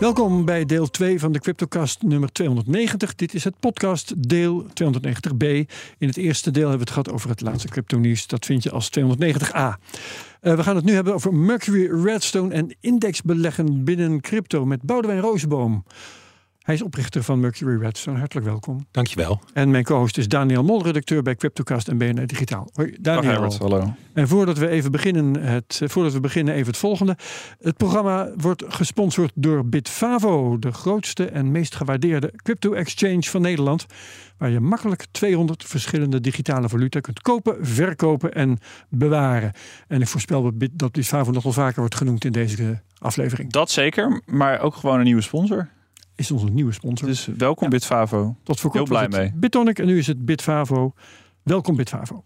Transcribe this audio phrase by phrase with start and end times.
[0.00, 3.14] Welkom bij deel 2 van de Cryptocast nummer 290.
[3.14, 5.46] Dit is het podcast deel 290b.
[5.98, 8.26] In het eerste deel hebben we het gehad over het laatste crypto nieuws.
[8.26, 9.54] Dat vind je als 290a.
[9.54, 9.74] Uh,
[10.40, 15.84] we gaan het nu hebben over Mercury Redstone en indexbeleggen binnen crypto met Boudewijn Rozenboom.
[16.64, 18.18] Hij is oprichter van Mercury Redstone.
[18.18, 18.86] Hartelijk welkom.
[18.90, 19.40] Dankjewel.
[19.52, 22.68] En mijn co-host is Daniel Mol, redacteur bij Cryptocast en BNR Digitaal.
[22.72, 23.30] Hoi, Daniel.
[23.30, 23.94] Herbert, hallo.
[24.12, 27.16] En voordat we even beginnen, het, voordat we beginnen even het volgende.
[27.60, 33.86] Het programma wordt gesponsord door Bitfavo, de grootste en meest gewaardeerde crypto-exchange van Nederland.
[34.38, 39.52] Waar je makkelijk 200 verschillende digitale valuta kunt kopen, verkopen en bewaren.
[39.88, 43.52] En ik voorspel dat Bitfavo nog wel vaker wordt genoemd in deze aflevering.
[43.52, 45.68] Dat zeker, maar ook gewoon een nieuwe sponsor.
[46.16, 47.08] Is onze nieuwe sponsor.
[47.08, 47.70] Dus welkom Ja.
[47.70, 48.36] Bitfavo.
[48.42, 49.32] Tot voor Heel kort was blij mee.
[49.34, 50.92] Bitonic en nu is het Bitfavo.
[51.42, 52.22] Welkom Bitfavo.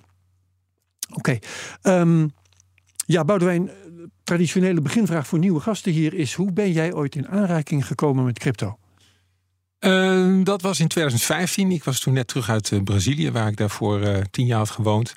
[1.15, 1.39] Oké.
[1.83, 2.27] ehm,
[3.07, 3.75] ja, Boudewijn, eh,
[4.25, 6.35] traditionele beginvraag voor nieuwe gasten hier is...
[6.35, 8.79] hoe ben jij ooit in aanraking gekomen met crypto?
[9.79, 11.71] Eh, dat was in 2015.
[11.71, 14.71] Ik was toen net terug uit eh, Brazilië, waar ik daarvoor eh, tien jaar had
[14.71, 15.15] gewoond.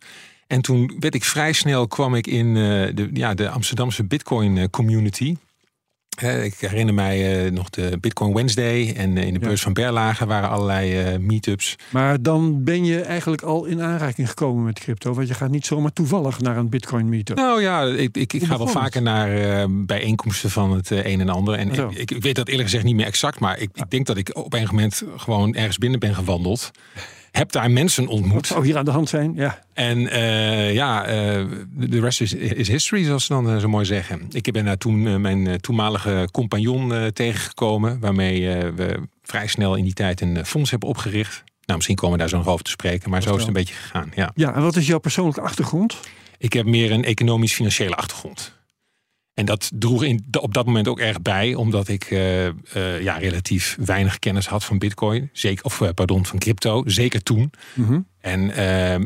[0.47, 4.69] En toen werd ik vrij snel kwam ik in eh, de, ja, de Amsterdamse Bitcoin
[4.69, 5.35] community.
[6.19, 9.47] Ik herinner mij eh, nog de Bitcoin Wednesday en eh, in de Ja.
[9.47, 11.75] beurs van Berlage waren allerlei eh, meetups.
[11.89, 15.13] Maar dan ben je eigenlijk al in aanraking gekomen met crypto.
[15.13, 17.37] Want je gaat niet zomaar toevallig naar een Bitcoin meetup.
[17.37, 21.53] Nou ja, ik, ik, ik ga wel vaker naar bijeenkomsten van het een en ander.
[21.53, 24.05] En ik, ik, ik weet dat eerlijk gezegd niet meer exact, maar ik, ik denk
[24.05, 26.71] dat ik op een moment gewoon ergens binnen ben gewandeld.
[27.31, 28.47] Heb daar mensen ontmoet.
[28.47, 29.33] zou hier aan de hand zijn?
[29.35, 29.63] Ja.
[29.73, 33.85] En eh, ja, eh, de rest is, is history, zoals ze dan eh, zo mooi
[33.85, 34.27] zeggen.
[34.31, 39.47] Ik ben daar toen eh, mijn eh, toenmalige compagnon eh, tegengekomen, waarmee eh, we vrij
[39.47, 41.43] snel in die tijd een eh, fonds hebben opgericht.
[41.65, 43.53] Nou, misschien komen we daar zo nog over te spreken, maar zo is het een
[43.53, 44.11] beetje gegaan.
[44.15, 44.31] Ja.
[44.35, 45.99] ja, en wat is jouw persoonlijke achtergrond?
[46.37, 48.59] Ik heb meer een economisch-financiële achtergrond.
[49.33, 52.53] En dat droeg in, op dat moment ook erg bij, omdat ik eh, eh,
[53.01, 57.51] ja, relatief weinig kennis had van Bitcoin, zeker, of eh, pardon, van crypto, zeker toen.
[57.73, 57.99] Mhm.
[58.19, 59.03] En ehm,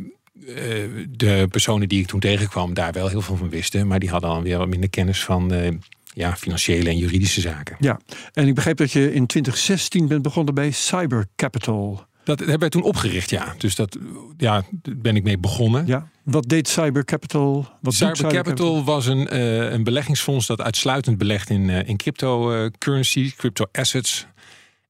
[0.47, 4.09] eh, de personen die ik toen tegenkwam, daar wel heel veel van wisten, maar die
[4.09, 5.79] hadden dan weer wat minder kennis van
[6.13, 7.75] ja, financiële en juridische zaken.
[7.79, 7.99] Ja,
[8.33, 12.05] en ik begreep dat je in 2016 bent begonnen bij Cyber Capital.
[12.25, 13.55] Dat hebben wij toen opgericht, ja.
[13.57, 13.97] Dus dat
[14.37, 15.87] ja, daar ben ik mee begonnen.
[15.87, 17.53] Ja, wat deed Cyber Capital?
[17.55, 21.97] Wat doet Cyber Capital was een, eh, een beleggingsfonds dat uitsluitend belegt in, eh, in
[21.97, 24.27] cryptocurrency, crypto assets.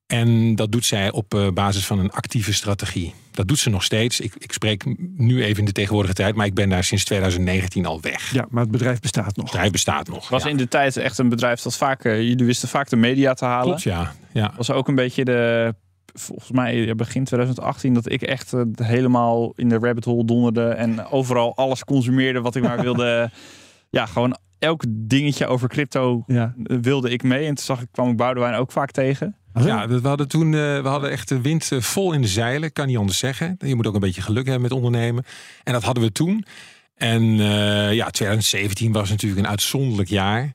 [0.08, 3.14] En dat doet zij op eh, basis van een actieve strategie.
[3.32, 4.20] Dat doet ze nog steeds.
[4.20, 4.86] Ik, ik spreek
[5.18, 8.34] nu even in de tegenwoordige tijd, maar ik ben daar sinds 2019 al weg.
[8.34, 9.36] Ja, maar het bedrijf bestaat nog.
[9.36, 10.30] Het bedrijf bestaat nog.
[10.30, 10.50] Was ja.
[10.50, 13.46] in de tijd echt een bedrijf dat vaak, eh, jullie wisten vaak de media te
[13.46, 13.66] halen.
[13.66, 14.14] Klopt, ja.
[14.34, 14.54] ja.
[14.58, 15.76] Was ook een beetje de,
[16.20, 21.06] volgens mij begin 2018, dat ik echt eh, helemaal in de rabbit hole donderde en
[21.08, 23.30] overal alles consumeerde wat ik maar wilde.
[23.90, 26.54] ja, gewoon elk dingetje over crypto Ja.
[26.64, 27.40] eh, wilde ik mee.
[27.48, 29.36] En toen zag ik, kwam ik Boudewijn ook vaak tegen.
[29.54, 32.72] Ja, dat- we hadden toen eh, we hadden echt de wind vol in de zeilen,
[32.74, 33.56] kan niet anders zeggen.
[33.60, 35.24] Je moet ook een beetje geluk hebben met ondernemen.
[35.64, 36.46] En dat hadden we toen.
[36.96, 37.24] En
[37.94, 40.54] ja, 2017 was natuurlijk een uitzonderlijk jaar.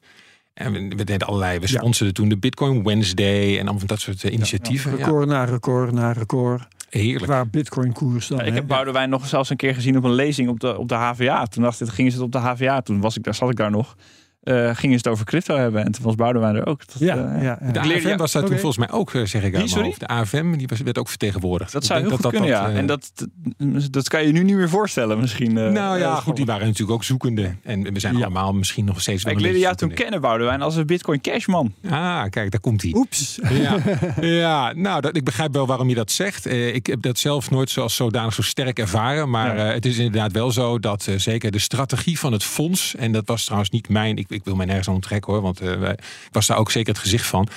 [0.60, 1.78] En we, we deden allerlei, we Ja.
[1.78, 4.91] sponsorden toen de Bitcoin Wednesday en allemaal van dat soort eh, initiatieven.
[4.91, 6.66] Ja, Record na record na record.
[6.91, 7.25] heerlijk.
[7.25, 8.38] Qua Bitcoin koers dan.
[8.38, 10.88] Ja, ik heb Boudewijn nog zelfs een keer gezien op een lezing op de, op
[10.88, 11.44] de HVA.
[11.47, 12.81] Toen dacht ik, gingen ze het op de HVA.
[12.81, 13.97] Toen was ik daar, zat ik daar nog.
[14.41, 15.84] Eh, gingen ze het over crypto hebben.
[15.84, 16.87] En toen was Boudewijn er ook.
[16.87, 17.71] Dat, Ja, eh, ja, ja.
[17.73, 20.01] De AFM was daar toen volgens mij ook, eh, zeg ik mijn hoofd.
[20.01, 21.73] De AFM die was, werd ook vertegenwoordigd.
[21.73, 22.69] Dat zou heel goed kunnen, ja.
[22.69, 23.12] eh, en dat,
[23.91, 25.59] dat kan je nu niet meer voorstellen misschien.
[25.59, 27.55] eh, nou ja, goed, die waren natuurlijk ook zoekende.
[27.62, 28.21] En we zijn Ja.
[28.25, 31.75] allemaal misschien nog steeds wel Ik leerde jou toen kennen, Boudewijn, als een Bitcoin Cashman.
[31.89, 32.93] Ah, kijk, daar komt hij.
[32.95, 33.39] Oeps.
[33.50, 33.77] Ja,
[34.21, 36.47] ja nou, dat, ik begrijp wel waarom je dat zegt.
[36.47, 39.31] Eh, ik heb dat zelf nooit zoals zodanig zo sterk ervaren.
[39.31, 39.69] Maar Ja.
[39.69, 42.94] eh, het is inderdaad wel zo dat eh, zeker de strategie van het fonds...
[42.97, 44.17] en dat was trouwens niet mijn...
[44.17, 46.93] Ik, ik wil mij nergens aan onttrekken hoor, want wij- ik was daar ook zeker
[46.93, 47.49] het gezicht van.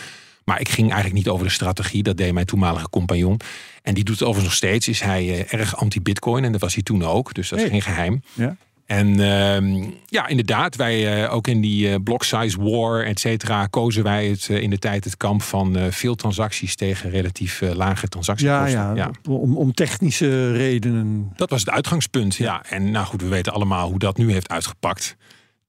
[0.43, 2.03] Maar ik ging eigenlijk niet over de strategie.
[2.03, 3.39] Dat deed mijn toenmalige compagnon.
[3.81, 4.87] En die doet het overigens nog steeds.
[4.87, 6.43] Is hij eh, erg anti-bitcoin.
[6.43, 7.33] En dat was hij toen ook.
[7.33, 7.73] Dus dat is Hey.
[7.73, 8.21] geen geheim.
[8.33, 8.55] Ja.
[8.85, 14.03] En ehm, ja, inderdaad, wij eh, ook in die block size war, et cetera, kozen
[14.03, 18.95] wij het in de tijd het kamp van veel transacties tegen relatief lage Ja, transactiekosten.
[18.95, 21.31] ja, Om, om technische redenen.
[21.35, 22.35] Dat was het uitgangspunt.
[22.35, 22.63] Ja.
[22.69, 25.15] En nou goed, we weten allemaal hoe dat nu heeft uitgepakt.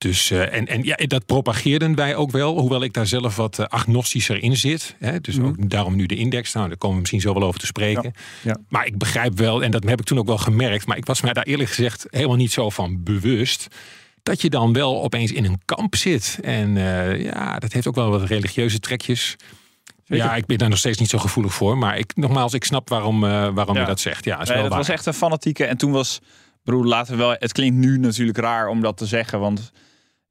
[0.04, 3.58] Dus, uh, en, en ja, dat propageerden wij ook wel, hoewel ik daar zelf wat
[3.58, 4.96] uh, agnostischer in zit.
[4.98, 5.20] Hè?
[5.20, 5.44] Dus mm.
[5.44, 6.52] ook daarom nu de index.
[6.52, 8.12] Nou, daar komen we misschien zo wel over te spreken.
[8.42, 8.50] Ja.
[8.50, 8.56] Ja.
[8.68, 11.20] Maar ik begrijp wel, en dat heb ik toen ook wel gemerkt, maar ik was
[11.20, 13.66] mij daar eerlijk gezegd helemaal niet zo van bewust.
[14.22, 16.38] Dat je dan wel opeens in een kamp zit.
[16.42, 19.36] En uh, ja, dat heeft ook wel wat religieuze trekjes.
[20.04, 20.24] Zeker.
[20.24, 21.78] Ja, ik ben daar nog steeds niet zo gevoelig voor.
[21.78, 23.20] Maar ik, nogmaals, ik snap waarom,
[23.54, 24.24] waarom je dat zegt.
[24.24, 24.78] Ja, is nee, wel dat waar.
[24.78, 25.64] was echt een fanatieke.
[25.64, 26.20] En toen was
[26.64, 27.36] broer, laten we wel.
[27.38, 29.72] Het klinkt nu natuurlijk raar om dat te zeggen, want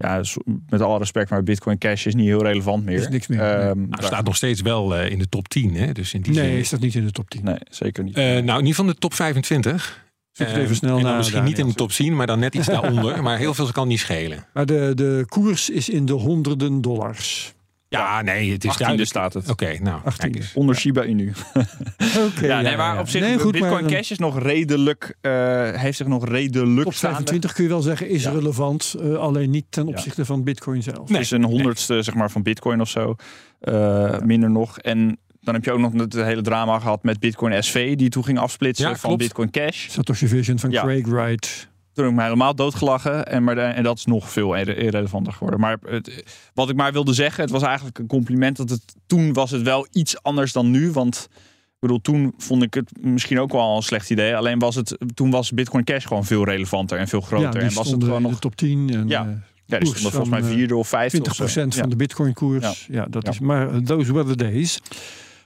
[0.04, 0.22] ja,
[0.70, 2.98] met alle respect, maar Bitcoin Cash is niet heel relevant meer.
[2.98, 3.68] Is niks meer.
[3.68, 3.88] Um, nee.
[3.88, 5.92] nou, staat nog steeds wel uh, in de top 10, hè?
[5.92, 6.58] Dus in die nee, zin...
[6.58, 7.44] is dat niet in de top 10?
[7.44, 8.18] Nee, zeker niet.
[8.18, 10.02] Uh, nou, in ieder geval de top 25.
[10.32, 11.18] Zit uh, even snel en na.
[11.18, 13.24] Misschien niet in de top 10, maar dan net iets daaronder.
[13.24, 14.46] Maar heel veel kan niet schelen.
[14.54, 17.54] Maar de, de koers is in de honderden dollars.
[17.98, 19.10] Ja, nee, het is 18e duidelijk.
[19.10, 19.50] staat het.
[19.50, 21.32] Oké, okay, nou, 18 onder Shiba Inu.
[22.28, 25.32] okay, ja, nee, maar op zich nee, goed, Bitcoin maar, Cash is nog redelijk, uh,
[25.72, 26.84] heeft zich nog redelijk.
[26.84, 28.32] Top 25 kun je wel zeggen is ja.
[28.32, 30.28] relevant, uh, alleen niet ten opzichte ja.
[30.28, 31.10] van Bitcoin zelf.
[31.10, 32.02] Nee, het is een honderdste nee.
[32.02, 33.16] zeg maar van Bitcoin of zo,
[33.62, 34.20] uh, ja.
[34.24, 34.80] minder nog.
[34.80, 38.24] En dan heb je ook nog het hele drama gehad met Bitcoin SV, die toen
[38.24, 39.18] ging afsplitsen van klopt.
[39.18, 39.90] Bitcoin Cash.
[39.90, 41.72] Satoshi Vision van Craig Wright.
[41.94, 43.28] Toen heb ik me helemaal doodgelachen.
[43.28, 45.60] En, maar en dat is nog veel irrelevanter geworden.
[45.60, 46.24] Maar het,
[46.54, 48.58] wat ik maar wilde zeggen, het was eigenlijk een compliment.
[48.58, 50.92] Dat het toen was het wel iets anders dan nu.
[50.92, 54.36] Want ik bedoel, toen vond ik het misschien ook wel een slecht idee.
[54.36, 57.62] Alleen was het, toen was Bitcoin Cash gewoon veel relevanter en veel groter.
[57.62, 58.90] Ja, en was het gewoon nog top 10.
[58.94, 59.26] En, ja.
[59.26, 59.32] Uh,
[59.66, 61.46] ja, die stonden volgens mij vierde of vijfde 20% of zo.
[61.48, 61.82] van ja.
[61.82, 62.86] de Bitcoin koers.
[62.88, 64.80] Ja, ja dat is maar those were the days.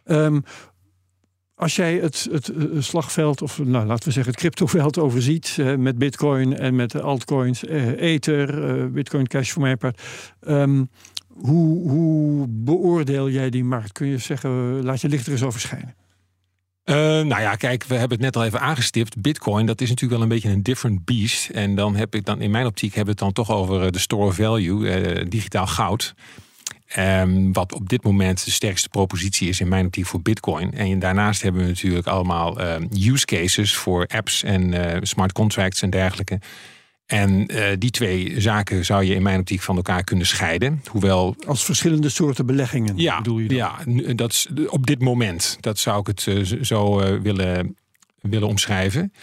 [0.05, 0.43] Um,
[1.57, 5.75] als jij het, het, het, slagveld, of nou, laten we zeggen het cryptoveld overziet, uh,
[5.75, 10.01] met bitcoin en met altcoins, uh, Ether, uh, bitcoin cash voor mijn part.
[10.47, 10.89] Um,
[11.27, 13.91] hoe, hoe beoordeel jij die markt?
[13.91, 15.95] Kun je zeggen, laat je licht er eens over schijnen?
[16.85, 19.21] Uh, nou ja, kijk, we hebben het net al even aangestipt.
[19.21, 21.49] Bitcoin, dat is natuurlijk wel een beetje een different beast.
[21.49, 23.99] En dan heb ik dan in mijn optiek hebben we het dan toch over de
[23.99, 26.13] store value, digitaal goud.
[26.97, 30.73] Um, wat op dit moment de sterkste propositie is in mijn optiek voor Bitcoin.
[30.73, 32.75] En daarnaast hebben we natuurlijk allemaal uh,
[33.11, 36.39] use cases voor apps en uh, smart contracts en dergelijke.
[37.05, 40.81] En uh, die twee zaken zou je in mijn optiek van elkaar kunnen scheiden.
[40.91, 41.35] Hoewel.
[41.47, 43.57] Als verschillende soorten beleggingen ja, bedoel je dan?
[43.57, 45.57] Ja, dat is op dit moment.
[45.59, 46.21] Dat zou ik het
[46.61, 47.75] zo willen,
[48.21, 49.13] willen omschrijven.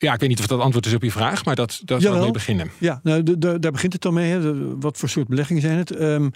[0.00, 2.20] Ja, ik weet niet of dat antwoord is op je vraag, maar dat, dat zou
[2.20, 2.70] mee beginnen.
[2.78, 4.30] Ja, nou, de, de, daar begint het dan mee.
[4.30, 4.78] Hè.
[4.78, 6.00] Wat voor soort beleggingen zijn het?
[6.00, 6.30] Um,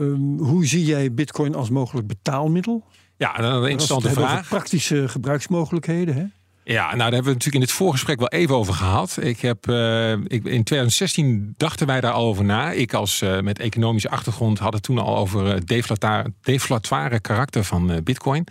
[0.00, 2.84] um, hoe zie jij bitcoin als mogelijk betaalmiddel?
[3.16, 4.48] Ja, een interessante vraag.
[4.48, 6.24] Praktische gebruiksmogelijkheden, hè?
[6.64, 9.18] Ja, nou daar hebben we natuurlijk in het voorgesprek wel even over gehad.
[9.20, 12.70] Ik heb, uh, ik, in 2016 dachten wij daar al over na.
[12.70, 17.64] Ik als uh, met economische achtergrond had het toen al over het deflatoire, deflatoire karakter
[17.64, 18.46] van uh, bitcoin.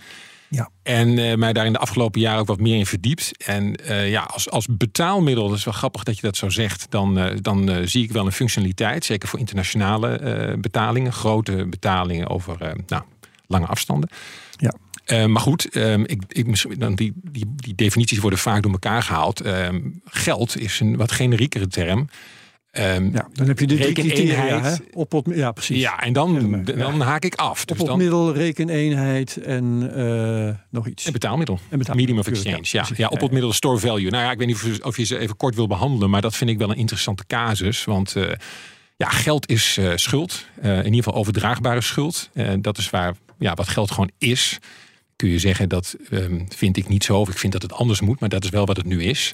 [0.56, 0.70] Ja.
[0.84, 3.32] En uh, mij daar in de afgelopen jaren ook wat meer in verdiept.
[3.46, 6.86] En uh, ja, als, als betaalmiddel, dat is wel grappig dat je dat zo zegt,
[6.90, 9.06] dan, uh, dan zie ik wel een functionaliteit.
[9.06, 13.04] Zeker voor internationale betalingen, grote betalingen over nou,
[13.48, 14.10] lange afstanden.
[14.58, 15.28] Ja.
[15.28, 19.46] maar goed, um, ik, ik, dan die, die, die definities worden vaak door elkaar gehaald.
[19.46, 22.10] Um, geld is een wat generiekere term.
[22.80, 24.82] Um, ja, dan heb je de rekeneenheid.
[24.94, 25.82] Op het, ja, precies.
[25.82, 26.74] Ja, en dan, ja.
[26.74, 27.66] dan haak ik af.
[27.66, 31.06] Dus op het middel, rekeneenheid en uh, nog iets.
[31.06, 31.60] En betaalmiddel.
[31.70, 32.16] En betaalmiddel.
[32.16, 32.68] Medium of exchange.
[32.72, 34.10] Ja, ja, ja, op het middel store value.
[34.10, 36.36] Nou ja, ik weet niet of, of je ze even kort wil behandelen, maar dat
[36.36, 37.84] vind ik wel een interessante casus.
[37.84, 38.32] Want uh,
[38.98, 40.46] ja, geld is uh, schuld.
[40.62, 42.30] in ieder geval overdraagbare schuld.
[42.60, 44.58] dat is waar ja, wat geld gewoon is.
[45.16, 47.18] Kun je zeggen, dat um, vind ik niet zo.
[47.18, 49.34] Of ik vind dat het anders moet, maar dat is wel wat het nu is.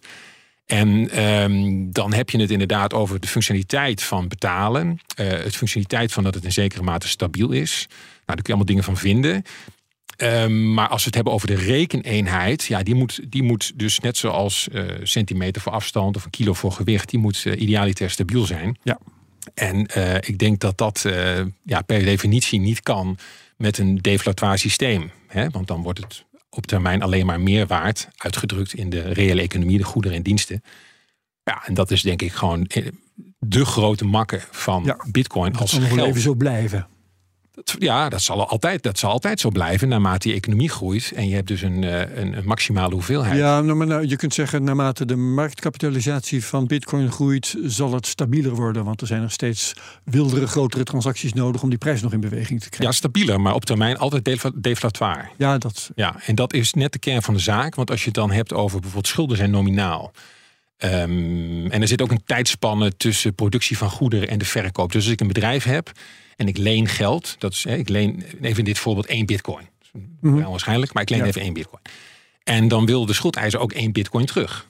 [0.71, 4.87] En um, dan heb je het inderdaad over de functionaliteit van betalen.
[4.87, 7.85] Uh, het functionaliteit van dat het in zekere mate stabiel is.
[7.89, 9.43] Nou, daar kun je allemaal dingen van vinden.
[10.17, 13.99] Um, maar als we het hebben over de rekeneenheid, ja, die moet, die moet dus
[13.99, 18.09] net zoals uh, centimeter voor afstand of een kilo voor gewicht, die moet uh, idealiter
[18.09, 18.77] stabiel zijn.
[18.83, 18.99] Ja.
[19.53, 19.87] En
[20.27, 21.05] ik denk dat dat
[21.63, 23.17] ja, per definitie niet kan
[23.57, 25.11] met een deflatoire systeem.
[25.27, 25.49] Hè?
[25.49, 29.77] Want dan wordt het op termijn alleen maar meer waard, uitgedrukt in de reële economie,
[29.77, 30.63] de goederen en diensten.
[31.43, 32.69] Ja, en dat is denk ik gewoon
[33.39, 36.07] de grote makke van ja, Bitcoin dat als geld.
[36.07, 36.87] even zo blijven.
[37.63, 41.11] Ja, dat zal, altijd, dat zal altijd zo blijven naarmate die economie groeit.
[41.15, 43.37] En je hebt dus een, een, een maximale hoeveelheid.
[43.37, 48.07] Ja, nou, maar nou, je kunt zeggen, naarmate de marktkapitalisatie van Bitcoin groeit, zal het
[48.07, 48.83] stabieler worden.
[48.83, 49.73] Want er zijn nog steeds
[50.03, 52.87] wildere, grotere transacties nodig om die prijs nog in beweging te krijgen.
[52.87, 55.29] Ja, stabieler, maar op termijn altijd defla deflatoire.
[55.37, 55.89] Ja, dat.
[55.95, 57.75] Ja, en dat is net de kern van de zaak.
[57.75, 60.11] Want als je het dan hebt over bijvoorbeeld schulden zijn nominaal.
[60.83, 64.91] Um, en er zit ook een tijdspanne tussen productie van goederen en de verkoop.
[64.91, 65.91] Dus als ik een bedrijf heb
[66.39, 69.67] en ik leen geld, dat is, ik leen even in dit voorbeeld één bitcoin.
[69.93, 70.43] Mm -hmm.
[70.43, 71.25] Waarschijnlijk, maar ik leen Ja.
[71.25, 71.81] even één bitcoin.
[72.43, 74.67] En dan wil de schuldeiser ook één bitcoin terug.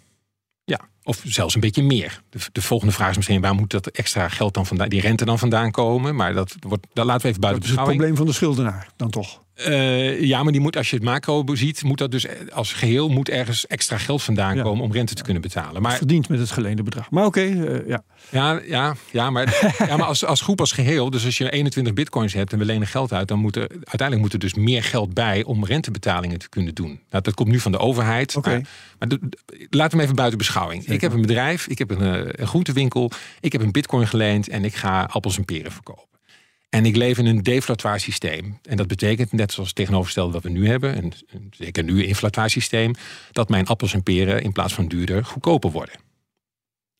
[0.63, 2.21] Ja, Of zelfs een beetje meer.
[2.29, 5.25] De, de, volgende vraag is misschien waar moet dat extra geld dan vandaan, die rente
[5.25, 6.15] dan vandaan komen?
[6.15, 7.97] Maar dat wordt, dat laten we even buiten Dat is het beschouwing.
[7.97, 9.43] probleem van de schuldenaar dan toch.
[9.65, 13.09] Eh, ja, maar die moet, als je het macro ziet, moet dat dus als geheel
[13.09, 14.63] moet ergens extra geld vandaan Ja.
[14.63, 15.81] komen om rente te kunnen betalen.
[15.81, 17.11] Maar Verdient met het geleende bedrag.
[17.11, 18.03] Maar oké, eh, ja.
[18.29, 21.93] ja, ja, ja, maar, ja, maar als, als groep als geheel, dus als je 21
[21.93, 24.83] bitcoins hebt en we lenen geld uit, dan moet er uiteindelijk moet er dus meer
[24.83, 26.99] geld bij om rentebetalingen te kunnen doen.
[27.09, 28.35] Nou, dat komt nu van de overheid.
[28.35, 28.61] Oké.
[28.99, 29.07] Maar,
[29.69, 30.85] we hem even buiten beschouwing.
[30.85, 34.47] Ik heb een bedrijf, ik heb een, eh, een groentewinkel, ik heb een bitcoin geleend
[34.49, 36.08] en ik ga appels en peren verkopen.
[36.69, 38.59] En ik leef in een deflatoir systeem.
[38.63, 41.11] En dat betekent, net zoals het tegenovergestelde wat we nu hebben, en
[41.51, 42.93] zeker nu een inflatoir systeem,
[43.31, 45.95] dat mijn appels en peren in plaats van duurder goedkoper worden.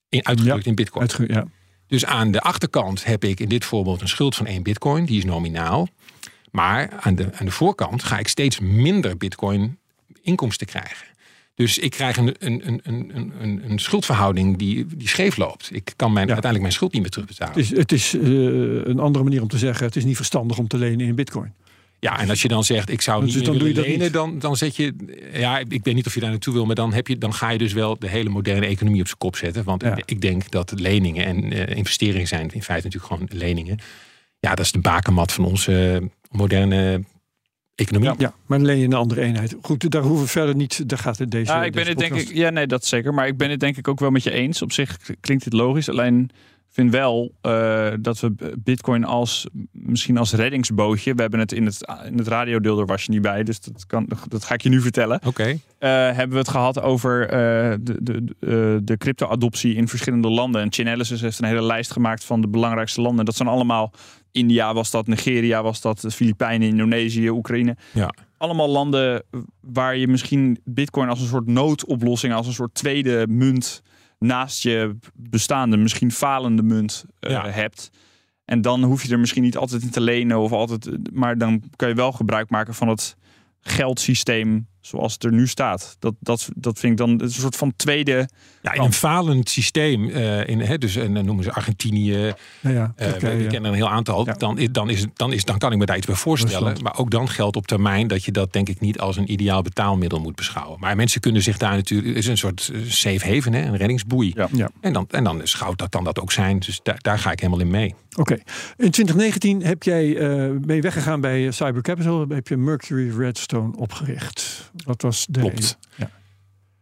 [0.10, 1.02] In, uitgedrukt in bitcoin.
[1.02, 1.46] Uitge- ja.
[1.88, 5.18] Dus aan de achterkant heb ik in dit voorbeeld een schuld van 1 bitcoin, die
[5.18, 5.88] is nominaal.
[6.52, 9.80] Maar aan de, aan de voorkant ga ik steeds minder bitcoin
[10.22, 11.08] inkomsten krijgen.
[11.66, 15.70] Dus ik krijg een, een, een, een, een, een schuldverhouding die, die scheef loopt.
[15.76, 16.34] Ik kan mijn, Ja.
[16.34, 17.54] uiteindelijk mijn schuld niet meer terugbetalen.
[17.54, 18.22] Het is, het is eh,
[18.90, 21.54] een andere manier om te zeggen: het is niet verstandig om te lenen in Bitcoin.
[22.00, 23.86] Ja, en als je dan zegt, ik zou Dus niet dan meer doe je dat
[23.86, 24.14] lenen, niet.
[24.14, 24.94] dan, dan zet je...
[25.34, 27.50] Ja, ik weet niet of je daar naartoe wil, maar dan, heb je, dan ga
[27.50, 29.64] je dus wel de hele moderne economie op zijn kop zetten.
[29.64, 29.98] Want Ja.
[30.06, 33.78] ik denk dat leningen en eh, investeringen zijn in feite natuurlijk gewoon leningen.
[34.40, 36.02] Ja, dat is de bakermat van onze
[36.32, 37.04] moderne
[37.80, 38.14] economie.
[38.18, 39.56] Ja, maar dan leen je een andere eenheid.
[39.62, 40.90] Goed, daar hoeven we verder niet.
[40.90, 41.52] Daar gaat het deze.
[41.52, 42.34] Ja, ik ben het denk ik.
[42.34, 43.14] Ja, nee, dat zeker.
[43.14, 44.62] Maar ik ben het denk ik ook wel met je eens.
[44.62, 45.90] Op zich klinkt dit logisch.
[45.90, 46.30] Alleen
[46.72, 51.14] vind wel eh, dat we Bitcoin als misschien als reddingsbootje.
[51.14, 53.44] We hebben het in het, in het radiodeel, daar was je niet bij.
[53.44, 55.20] Dus dat, kan, dat ga ik je nu vertellen.
[55.26, 60.30] Oké, Eh, hebben we het gehad over eh, de, de, de, de crypto-adoptie in verschillende
[60.30, 60.62] landen.
[60.62, 63.26] En Chainalysis heeft een hele lijst gemaakt van de belangrijkste landen.
[63.26, 63.92] Dat zijn allemaal
[64.32, 67.78] India was dat, Nigeria was dat, de Filipijnen, Indonesië, Oekraïne.
[67.94, 68.14] Ja.
[68.38, 69.24] Allemaal landen
[69.62, 73.82] waar je misschien bitcoin als een soort noodoplossing, als een soort tweede munt
[74.20, 77.50] naast je bestaande, misschien falende munt eh, Ja.
[77.50, 77.90] hebt.
[78.46, 81.64] En dan hoef je er misschien niet altijd in te lenen of altijd, maar dan
[81.76, 83.16] kan je wel gebruik maken van het
[83.60, 85.96] geldsysteem zoals het er nu staat.
[86.00, 88.30] Dat, dat, dat vind ik dan een soort van tweede.
[88.62, 92.12] ja, in een falend systeem, eh, in, hè, dus en dan noemen ze Argentinië,
[92.62, 93.48] Ja, ja, Eh, ik ja.
[93.48, 94.26] ken er een heel aantal.
[94.26, 94.34] Ja.
[94.34, 96.58] Dan, is, dan, is, dan, is, dan kan ik me daar iets bij voorstellen.
[96.58, 96.82] Rusland.
[96.84, 99.62] Maar ook dan geldt op termijn dat je dat denk ik niet als een ideaal
[99.62, 100.80] betaalmiddel moet beschouwen.
[100.80, 102.08] Maar mensen kunnen zich daar natuurlijk.
[102.08, 104.32] Het is een soort eh, safe haven, hè, een reddingsboei.
[104.36, 104.48] Ja.
[104.52, 104.70] Ja.
[104.82, 106.60] En dan, en dan schouwt dat kan dat ook zijn.
[106.60, 107.96] Dus daar, daar ga ik helemaal in mee.
[108.18, 108.34] Oké.
[108.78, 110.28] In 2019 heb jij, eh
[110.62, 112.26] ben je weggegaan bij eh, Cyber Capital.
[112.30, 114.69] Heb je Mercury Redstone opgericht.
[114.86, 115.56] Wat was de Klopt.
[115.56, 115.76] reden?
[115.96, 116.10] Ja.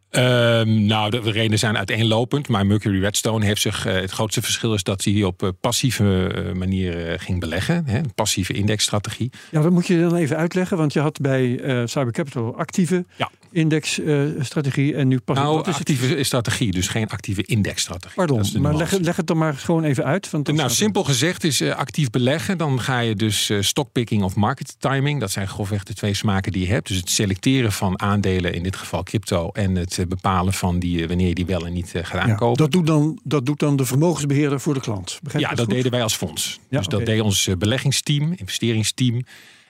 [0.10, 2.48] Ehm, nou, de redenen zijn uiteenlopend.
[2.48, 3.86] Maar Mercury Redstone heeft zich.
[3.86, 7.86] eh, het grootste verschil is dat hij op eh, passieve eh, manier ging beleggen.
[7.86, 9.30] Hè, een passieve indexstrategie.
[9.52, 10.78] ja, dat moet je dan even uitleggen.
[10.78, 13.30] Want je had bij Cyber Capital actieve Ja.
[13.52, 14.96] Indexstrategie.
[14.96, 15.68] en nu pas Nou, het?
[15.68, 18.16] actieve strategie, dus geen actieve indexstrategie.
[18.16, 20.30] Pardon, maar leg, leg het dan maar gewoon even uit.
[20.30, 22.58] Want Nou, simpel gezegd is eh, actief beleggen.
[22.58, 25.20] Dan ga je dus eh, stockpicking of market timing.
[25.20, 26.88] Dat zijn grofweg de twee smaken die je hebt.
[26.88, 29.50] Dus het selecteren van aandelen, in dit geval crypto.
[29.50, 32.58] En het eh, bepalen van die, wanneer je die wel en niet gaat Ja, aankopen.
[32.58, 35.20] dat, doet dan, dat doet dan de vermogensbeheerder voor de klant.
[35.24, 36.60] Begrijp ja, dat deden wij als fonds.
[36.70, 39.22] Ja, dus dat deed ons beleggingsteam, investeringsteam.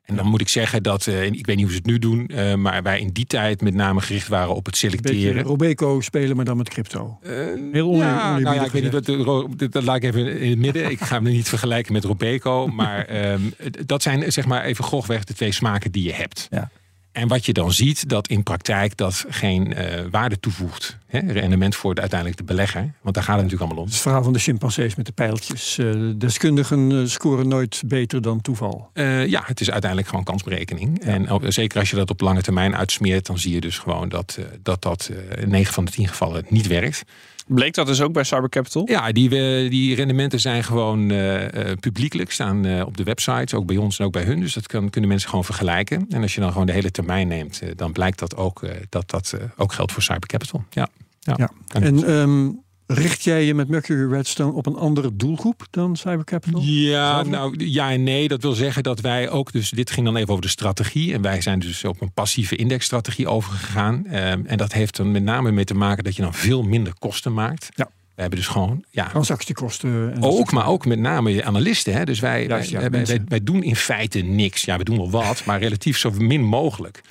[0.07, 2.27] En dan moet ik zeggen dat, eh, ik weet niet hoe ze het nu doen,
[2.27, 5.43] eh, maar wij in die tijd met name gericht waren op het selecteren.
[5.43, 7.17] Robeco spelen, maar dan met crypto.
[7.21, 7.31] Eh,
[7.71, 10.59] Heel oneer- ja, nou ja, ik weet niet dat, dat laat ik even in het
[10.59, 10.91] midden.
[10.91, 13.41] Ik ga hem niet vergelijken met Robeco, maar ehm,
[13.85, 16.47] dat zijn zeg maar even grofweg de twee smaken die je hebt.
[16.51, 16.69] Ja.
[17.17, 20.97] En wat je dan ziet, dat in praktijk dat geen eh, waarde toevoegt.
[21.07, 21.19] Hè?
[21.19, 22.93] Rendement voor de, uiteindelijk de belegger.
[23.01, 23.89] Want daar gaat het natuurlijk allemaal om.
[23.89, 25.77] Het verhaal van de chimpansees met de pijltjes.
[25.77, 28.89] Eh, deskundigen eh, scoren nooit beter dan toeval.
[29.27, 30.99] Ja, het is uiteindelijk gewoon kansberekening.
[30.99, 34.09] En op- zeker als je dat op lange termijn uitsmeert, dan zie je dus gewoon
[34.09, 37.03] dat dat, dat eh, in 9 van de 10 gevallen niet werkt.
[37.47, 38.83] Bleek dat dus ook bij Cyber Capital?
[38.85, 39.29] Ja, die,
[39.69, 43.99] die rendementen zijn gewoon eh, eh, publiekelijk, staan eh, op de websites, ook bij ons
[43.99, 44.39] en ook bij hun.
[44.39, 46.05] Dus dat kan, kunnen mensen gewoon vergelijken.
[46.09, 49.37] En als je dan gewoon de hele termijn neemt, dan blijkt dat ook, dat dat
[49.57, 50.63] ook geldt voor Cyber Capital.
[50.69, 50.87] Ja,
[51.19, 51.49] ja.
[51.67, 52.49] En ehm,
[52.87, 56.61] richt jij je met Mercury Redstone op een andere doelgroep dan Cyber Capital?
[56.61, 58.27] Ja, nou ja en nee.
[58.27, 61.13] Dat wil zeggen dat wij ook, dus dit ging dan even over de strategie.
[61.13, 64.05] En wij zijn dus op een passieve indexstrategie overgegaan.
[64.05, 66.93] Ehm, en dat heeft er met name mee te maken dat je dan veel minder
[66.99, 67.69] kosten maakt.
[67.75, 67.89] Ja.
[68.15, 70.13] We hebben dus gewoon, ja, Transactiekosten.
[70.13, 71.93] En ook, maar ook met name je analisten.
[71.93, 72.05] Hè?
[72.05, 74.63] Dus wij, Juist, ja, wij, wij, wij doen in feite niks.
[74.63, 77.01] Ja, we doen wel wat, maar relatief zo min mogelijk.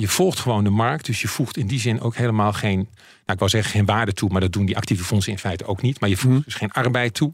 [0.00, 2.88] Je volgt gewoon de markt, dus je voegt in die zin ook helemaal geen, nou
[3.26, 5.82] ik wou zeggen geen waarde toe, maar dat doen die actieve fondsen in feite ook
[5.82, 6.00] niet.
[6.00, 6.42] Maar je voegt Mhm.
[6.44, 7.32] dus geen arbeid toe.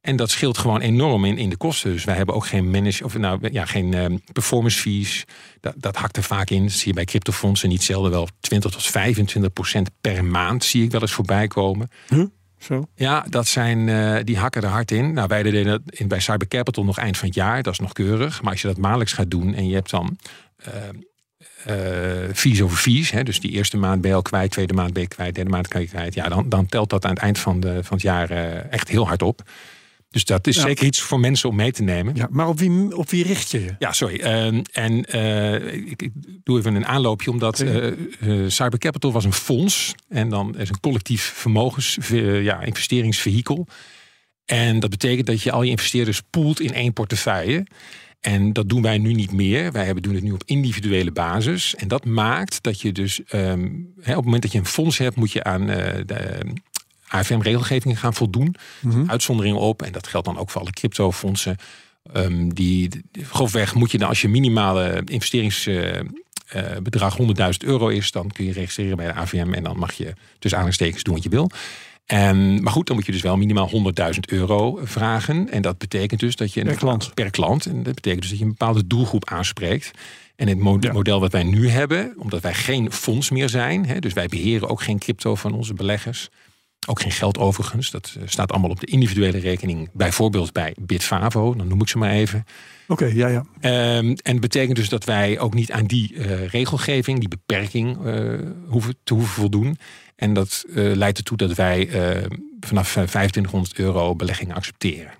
[0.00, 1.92] En dat scheelt gewoon enorm in, in de kosten.
[1.92, 5.24] Dus wij hebben ook geen manage, of nou ja, geen ehm, performance fees.
[5.60, 6.62] Dat, dat hakt er vaak in.
[6.62, 10.84] Dat zie je bij cryptofondsen niet zelden wel 20 tot 25 procent per maand zie
[10.84, 11.90] ik wel eens voorbij komen.
[12.58, 12.86] Zo.
[12.94, 15.12] Ja, dat zijn, eh, die hakken er hard in.
[15.12, 17.62] Nou, wij deden dat in, bij Cyber Capital nog eind van het jaar.
[17.62, 18.42] Dat is nog keurig.
[18.42, 20.18] Maar als je dat maandelijks gaat doen en je hebt dan
[20.68, 20.74] uh,
[22.34, 23.10] fees over fees.
[23.10, 25.50] Hè, dus die eerste maand ben je al kwijt, tweede maand ben je kwijt, derde
[25.50, 26.14] maand kan je kwijt.
[26.14, 28.88] Ja, dan, dan telt dat aan het eind van, de, van het jaar uh, echt
[28.88, 29.42] heel hard op.
[30.10, 30.62] Dus dat is Ja.
[30.62, 32.14] zeker iets voor mensen om mee te nemen.
[32.16, 33.74] Ja, maar op wie, op wie richt je je?
[33.78, 34.20] Ja, sorry.
[34.20, 36.12] Ehm, en eh, ik, ik
[36.44, 37.94] doe even een aanloopje, omdat eh, eh,
[38.46, 39.94] Cyber Capital was een fonds.
[40.08, 43.66] En dan is een collectief vermogens, eh, ja, investeringsvehikel.
[44.44, 47.66] En dat betekent dat je al je investeerders poelt in één portefeuille.
[48.20, 49.72] En dat doen wij nu niet meer.
[49.72, 51.74] Wij hebben- doen het nu op individuele basis.
[51.74, 53.68] En dat maakt dat je dus ehm,
[54.00, 56.40] hè, op het moment dat je een fonds hebt, moet je aan eh, de
[57.08, 58.54] AFM-regelgeving gaan voldoen.
[58.80, 59.10] Mhm.
[59.10, 59.82] Uitzonderingen op.
[59.82, 61.56] En dat geldt dan ook voor alle cryptofondsen.
[62.12, 62.90] Ehm die,
[63.22, 68.96] grofweg moet je dan, als je minimale investeringsbedrag 100.000 euro is, dan kun je registreren
[68.96, 70.04] bij de AVM en dan mag je
[70.38, 71.50] tussen aanhalingstekens doen wat je wil.
[72.08, 75.50] En, maar goed, dan moet je dus wel minimaal 100.000 euro vragen.
[75.50, 76.62] En dat betekent dus dat je...
[76.64, 77.14] Per klant.
[77.14, 77.66] Per klant.
[77.66, 79.90] En dat betekent dus dat je een bepaalde doelgroep aanspreekt.
[80.36, 80.92] En het mo- Ja.
[80.92, 83.86] model wat wij nu hebben, omdat wij geen fonds meer zijn...
[83.86, 86.28] Hè, dus wij beheren ook geen crypto van onze beleggers...
[86.86, 87.90] Ook geen geld overigens.
[87.90, 89.90] Dat eh, staat allemaal op de individuele rekening.
[89.92, 92.44] Bijvoorbeeld bij Bitfavo, dan noem ik ze maar even.
[92.86, 93.44] Oké, ja, ja.
[93.60, 98.38] Ehm, en betekent dus dat wij ook niet aan die eh, regelgeving, die beperking, eh,
[98.68, 99.78] hoeven te hoeven voldoen.
[100.18, 102.24] En dat eh, leidt ertoe dat wij eh,
[102.60, 105.10] vanaf eh, 2500 euro beleggingen accepteren.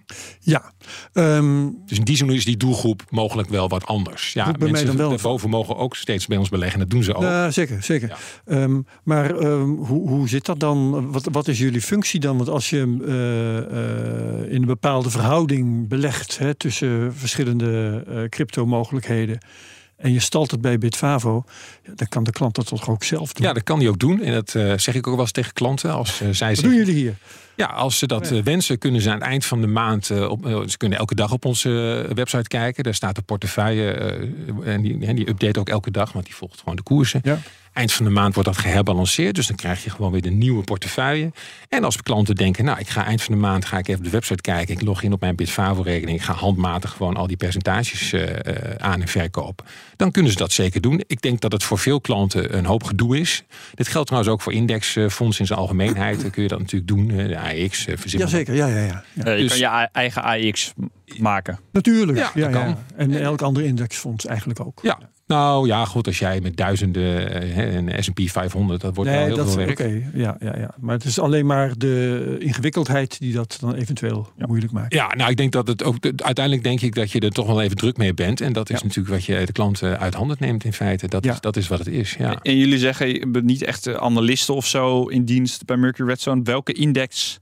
[0.41, 0.73] Ja,
[1.13, 4.33] Ehm, Dus in die zin is die doelgroep mogelijk wel wat anders.
[4.33, 6.79] Ja, mij mensen dan wel- daarboven mogen ook steeds bij ons beleggen.
[6.79, 7.23] Dat doen ze ook.
[7.23, 8.09] ja, zeker, zeker.
[8.09, 8.17] Ja.
[8.45, 11.11] Ehm, maar ehm, hoe, hoe zit dat dan?
[11.13, 12.37] Wat, wat is jullie functie dan?
[12.37, 19.39] Want als je eh, eh, in een bepaalde verhouding belegt hè, tussen verschillende eh crypto-mogelijkheden
[19.99, 21.45] en je stalt het bij Bitfavo,
[21.95, 23.47] dan kan de klant dat toch ook zelf doen?
[23.47, 24.23] Ja, dat kan die ook doen.
[24.23, 25.93] En dat eh, zeg ik ook wel eens tegen klanten.
[25.93, 27.15] Als eh, zij Wat doen jullie hier?
[27.55, 28.37] Ja, als ze dat Ja.
[28.37, 30.11] eh, wensen, kunnen ze aan het eind van de maand.
[30.29, 31.69] op, ze kunnen elke dag op onze
[32.15, 32.85] website kijken.
[32.85, 33.91] Daar staat de portefeuille.
[34.65, 37.21] en die, en die update ook elke dag, want die volgt gewoon de koersen.
[37.23, 37.39] Ja.
[37.79, 39.35] Eind van de maand wordt dat geherbalanceerd.
[39.35, 41.33] Dus dan krijg je gewoon weer de nieuwe portefeuille.
[41.69, 44.05] En als klanten denken, nou, ik ga eind van de maand ga ik even op
[44.05, 44.75] de website kijken.
[44.75, 46.19] Ik log in op mijn Bitfavo-rekening.
[46.19, 49.67] Ik ga handmatig gewoon al die percentages eh, eh, aan en verkopen.
[49.97, 51.03] Dan kunnen ze dat zeker doen.
[51.07, 53.45] Ik denk dat het voor veel klanten een hoop gedoe is.
[53.75, 56.21] Dit geldt trouwens ook voor indexfondsen in zijn algemeenheid.
[56.21, 57.07] Dan kun je dat natuurlijk doen.
[57.07, 59.05] De AX, eh, verzin Jazeker, ja, ja, ja.
[59.15, 59.31] ja.
[59.31, 60.73] Je Dus- kan je eigen AX
[61.19, 61.59] maken.
[61.73, 62.19] Natuurlijk.
[62.19, 62.79] Ja, Ja, dat ja, kan.
[62.97, 64.79] En elk ander indexfonds eigenlijk ook.
[64.83, 69.11] Ja, nou ja, goed, als jij met duizenden eh, hè, en S&P 500, dat wordt
[69.11, 69.83] wel heel dat veel oké.
[69.89, 70.05] werk.
[70.15, 70.75] Ja, ja, ja.
[70.81, 74.93] Maar het is alleen maar de ingewikkeldheid die dat dan eventueel moeilijk maakt.
[74.95, 75.97] Ja, nou, ik denk dat het ook.
[76.17, 78.41] Uiteindelijk denk ik dat je er toch wel even druk mee bent.
[78.41, 78.87] En dat is Ja.
[78.87, 81.09] natuurlijk wat je de klant eh, uit handen neemt in feite.
[81.09, 81.33] Dat, Ja.
[81.33, 82.15] is, dat is wat het is.
[82.19, 82.39] Ja.
[82.43, 86.09] En jullie zeggen, je bent niet echt eh, analisten of zo in dienst bij Mercury
[86.09, 86.41] Redstone.
[86.43, 87.41] Welke index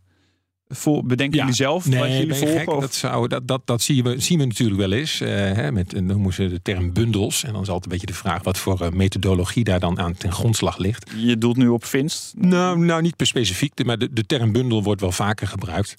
[0.69, 1.43] vol, bedenken Ja.
[1.43, 1.85] jullie zelf?
[1.85, 2.59] wat jullie volgen?
[2.59, 2.71] gek?
[2.71, 5.21] Of- Dat, zou, dat, dat, dat zien, we, zien we natuurlijk wel eens.
[5.21, 7.45] eh, hè, met, dan noemen ze de term bundels.
[7.45, 10.15] En dan is altijd een beetje de vraag wat voor eh, methodologie daar dan aan
[10.15, 11.11] ten grondslag ligt.
[11.17, 12.35] Je doelt nu op Finst.
[12.37, 15.95] Nou, nou niet per specifiek, maar de, de term bundel wordt wel vaker gebruikt.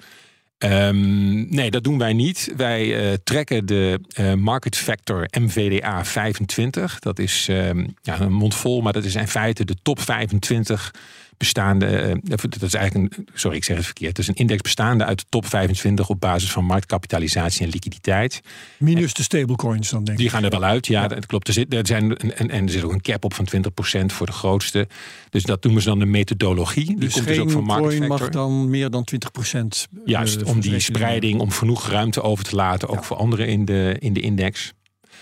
[0.58, 2.54] Ehm, nee, dat doen wij niet.
[2.56, 7.00] Wij eh, trekken de eh, market factor MVDA 25.
[7.00, 10.94] Dat is ehm, ja, een mond vol, maar dat is in feite de top 25
[11.38, 11.86] bestaande.
[11.86, 14.10] eh, dat is eigenlijk een, sorry, ik zeg het verkeerd.
[14.10, 18.42] Het is een index bestaande uit de top 25 op basis van marktkapitalisatie en liquiditeit.
[18.80, 20.32] Minus de stablecoins dan denk Die ik.
[20.34, 21.48] gaan er wel uit, ja, dat klopt.
[21.48, 23.48] Er zit, er zijn, en, er zit ook een cap op van
[24.02, 24.88] 20% voor de grootste.
[25.30, 26.86] Dus dat noemen ze dan de methodologie.
[26.86, 29.88] Die Dus komt dus ook van market coin mag dan meer dan 20 procent.
[30.06, 33.02] Juist, om die spreiding, om genoeg ruimte over te laten, ook Ja.
[33.02, 34.74] voor anderen in de, in de index.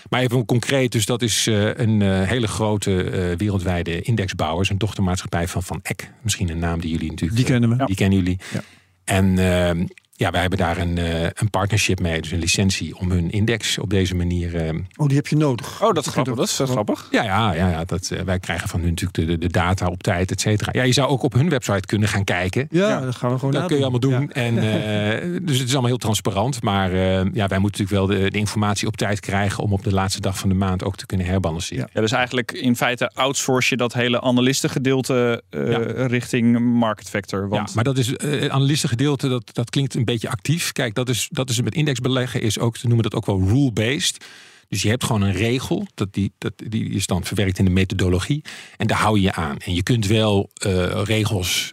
[0.08, 4.78] Maar even concreet, dus dat is eh, een eh, hele grote eh, wereldwijde indexbouwer, een
[4.78, 6.10] dochtermaatschappij van Van Eck.
[6.22, 7.86] Misschien een naam die jullie natuurlijk Die kennen we.
[7.86, 8.38] die kennen jullie.
[8.52, 8.60] Ja.
[9.04, 13.10] En eh, ja, wij hebben daar een, eh, een partnership mee, dus een licentie om
[13.10, 14.54] hun index op deze manier.
[14.56, 15.82] eh, Oh, die heb je nodig.
[15.82, 16.34] Oh, dat is grappig.
[16.34, 17.08] Dat is wel grappig.
[17.10, 20.30] ja, ja, ja, ja dat, wij krijgen van hun natuurlijk de, de, data op tijd,
[20.30, 20.70] et cetera.
[20.74, 22.66] Ja, je zou ook op hun website kunnen gaan kijken.
[22.70, 23.00] Ja, Ja.
[23.00, 24.32] dat gaan we gewoon Dat kun je allemaal doen.
[24.32, 26.62] En, eh, dus het is allemaal heel transparant.
[26.62, 26.98] Maar eh,
[27.32, 30.20] ja, wij moeten natuurlijk wel de, de informatie op tijd krijgen om op de laatste
[30.20, 31.88] dag van de maand ook te kunnen herbalanceren.
[31.92, 36.06] Ja, dus eigenlijk in feite outsource je dat hele analistengedeelte eh, Ja.
[36.06, 37.48] richting market factor.
[37.48, 40.72] Want Ja, maar dat is het analistengedeelte, dat, dat klinkt een beetje actief.
[40.72, 44.24] Kijk, dat is, dat is met indexbeleggen, is ook, ze noemen dat ook wel rule-based.
[44.68, 47.70] Dus je hebt gewoon een regel, dat die, dat, die is dan verwerkt in de
[47.70, 48.44] methodologie.
[48.76, 49.58] En daar hou je je aan.
[49.58, 51.72] En je kunt wel eh, regels,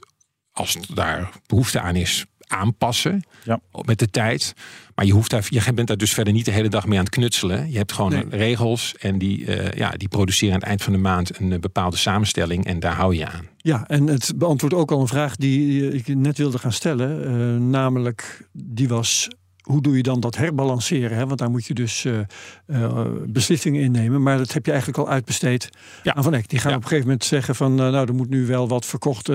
[0.52, 3.60] als daar behoefte aan is, aanpassen Ja.
[3.86, 4.54] met de tijd.
[4.96, 7.04] Maar je, hoeft daar, je bent daar dus verder niet de hele dag mee aan
[7.06, 7.72] het knutselen.
[7.72, 8.26] Je hebt gewoon Nee.
[8.30, 11.60] regels en die, eh, ja, die produceren aan het eind van de maand een eh,
[11.60, 13.48] bepaalde samenstelling en daar hou je aan.
[13.58, 17.26] Ja, en het beantwoordt ook al een vraag die ik net wilde gaan stellen.
[17.26, 19.28] Eh, namelijk, die was,
[19.64, 21.18] hoe doe je dan dat herbalanceren?
[21.18, 21.26] Hè?
[21.28, 22.20] Want daar moet je dus eh,
[22.66, 24.24] eh, beslissingen innemen.
[24.24, 25.70] Maar dat heb je eigenlijk al uitbesteed
[26.04, 26.14] Ja.
[26.16, 26.50] aan Van Eck.
[26.50, 26.76] Die gaan Ja.
[26.78, 27.72] op een gegeven moment zeggen van...
[27.72, 29.30] eh, nou, er moet nu wel wat verkocht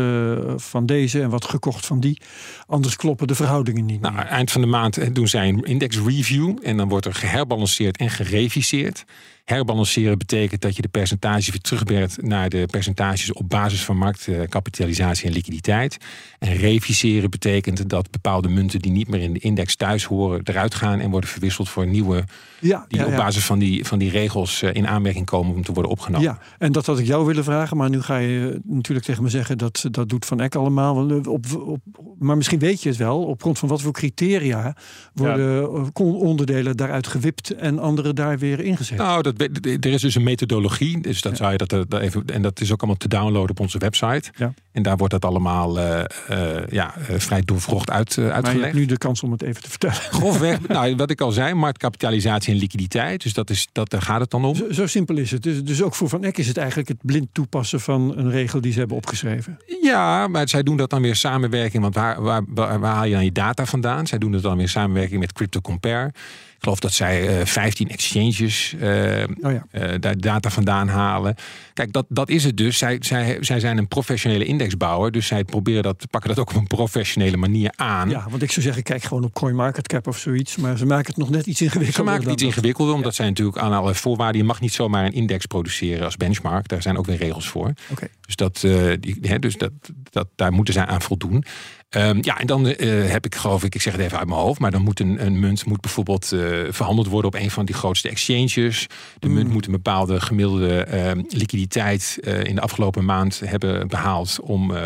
[0.57, 2.21] van deze en wat gekocht van die.
[2.67, 4.25] Anders kloppen de verhoudingen niet Nou, meer.
[4.25, 8.11] eind van de maand doen zij een index review en dan wordt er geherbalanceerd en
[8.11, 9.05] gereviseerd.
[9.49, 15.27] Herbalanceren betekent dat je de percentages weer terugbrengt naar de percentages op basis van marktkapitalisatie
[15.27, 15.97] en liquiditeit.
[16.39, 20.75] En reviseren betekent dat bepaalde munten die niet meer in de index thuis horen, eruit
[20.75, 22.25] gaan en worden verwisseld voor nieuwe
[22.61, 25.63] Ja, die ja, op basis van die, van die regels eh, in aanmerking komen om
[25.63, 26.27] te worden opgenomen.
[26.27, 29.23] Ja, en dat had ik jou willen vragen, maar nu ga je eh, natuurlijk tegen
[29.23, 31.11] me zeggen dat dat doet Van Eck allemaal.
[31.11, 31.81] eh, Op, op,
[32.19, 34.77] maar misschien weet je het wel, op grond van wat voor criteria
[35.15, 38.99] worden eh, onderdelen daaruit gewipt en andere daar weer ingezet.
[38.99, 39.37] Nou, dat,
[39.81, 41.01] er is dus een methodologie.
[41.01, 42.25] Dus dat zou je dat, dat even.
[42.27, 44.31] En dat is ook allemaal te downloaden op onze website.
[44.37, 44.53] Ja.
[44.73, 48.33] En daar wordt dat allemaal eh, eh, ja, eh, vrij doorvrocht uit, eh, maar je
[48.33, 48.65] uitgelegd.
[48.65, 49.97] hebt nu de kans om het even te vertellen.
[49.97, 53.23] Grofweg, nou, wat ik al zei, marktkapitalisatie en liquiditeit.
[53.23, 54.55] Dus dat is, dat, daar gaat het dan om.
[54.55, 55.43] Zo, zo simpel is het.
[55.43, 58.61] Dus, dus ook voor Van Eck is het eigenlijk het blind toepassen van een regel
[58.61, 59.59] die ze hebben opgeschreven.
[59.83, 61.83] Ja, maar zij doen dat dan weer samenwerking.
[61.83, 64.07] Want waar, waar, waar, waar haal je dan je data vandaan?
[64.07, 66.13] Zij doen het dan weer samenwerking met Crypto Compare.
[66.59, 69.67] Ik geloof dat zij eh 15 exchanges eh, Oh ja.
[69.71, 71.35] eh, daar data vandaan halen.
[71.79, 72.79] Kijk, dat, dat is het dus.
[72.79, 75.13] Zij, zij, zij zijn een professionele indexbouwer.
[75.13, 78.11] Dus zij proberen dat, pakken dat ook op een professionele manier aan.
[78.11, 80.57] ja, want ik zou zeggen, kijk gewoon op CoinMarketCap of zoiets.
[80.57, 82.05] Maar ze maken het nog net iets ingewikkelder.
[82.05, 84.41] Ze maken het iets ingewikkelder, omdat zij natuurlijk aan alle voorwaarden.
[84.41, 86.69] Je mag niet zomaar een index produceren als benchmark.
[86.69, 87.73] Daar zijn ook weer regels voor.
[87.91, 88.09] Oké.
[88.27, 89.73] Dus, dat, eh, die, hè, dus dat,
[90.11, 91.45] dat, daar moeten zij aan voldoen.
[91.89, 94.41] Ehm, ja, en dan eh, heb ik geloof ik, ik zeg het even uit mijn
[94.41, 97.65] hoofd, maar dan moet een, een munt moet bijvoorbeeld eh, verhandeld worden op een van
[97.65, 98.87] die grootste exchanges.
[99.19, 104.39] De munt moet een bepaalde gemiddelde ehm, liquiditeit eh, in de afgelopen maand hebben behaald
[104.43, 104.83] om, eh,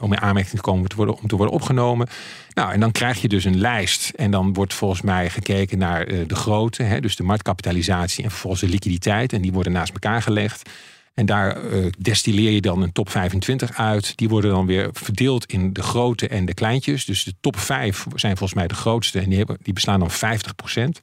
[0.00, 2.08] om in aanmerking te komen te worden, om te worden opgenomen.
[2.54, 4.08] Nou, en dan krijg je dus een lijst.
[4.08, 8.30] En dan wordt volgens mij gekeken naar eh, de grootte, hè, dus de marktkapitalisatie en
[8.30, 9.32] vervolgens de liquiditeit.
[9.32, 10.70] En die worden naast elkaar gelegd.
[11.14, 11.58] En daar
[11.98, 14.16] destilleer je dan een top 25 uit.
[14.16, 17.04] Die worden dan weer verdeeld in de grote en de kleintjes.
[17.04, 19.20] Dus de top 5 zijn volgens mij de grootste.
[19.20, 21.00] En die, hebben, die beslaan dan 50%.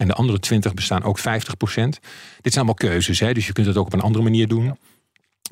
[0.00, 1.22] En de andere 20 bestaan ook 50%.
[1.22, 3.32] Dit zijn allemaal keuzes, hè?
[3.32, 4.78] dus je kunt het ook op een andere manier doen.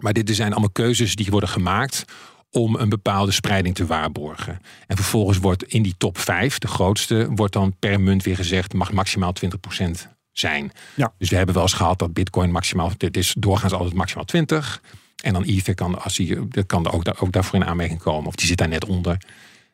[0.00, 2.04] Maar dit zijn allemaal keuzes die worden gemaakt
[2.50, 4.60] om een bepaalde spreiding te waarborgen.
[4.86, 8.72] En vervolgens wordt in die top 5, de grootste, wordt dan per munt weer gezegd,
[8.72, 9.90] mag maximaal 20%
[10.32, 10.72] zijn.
[10.94, 11.12] Ja.
[11.18, 14.82] Dus we hebben wel eens gehad dat Bitcoin maximaal, dit is doorgaans altijd maximaal 20.
[15.22, 18.00] En dan Ether kan, als die, dat kan er ook, daar- ook daarvoor in aanmerking
[18.00, 18.26] komen.
[18.26, 19.20] Of die zit daar net onder.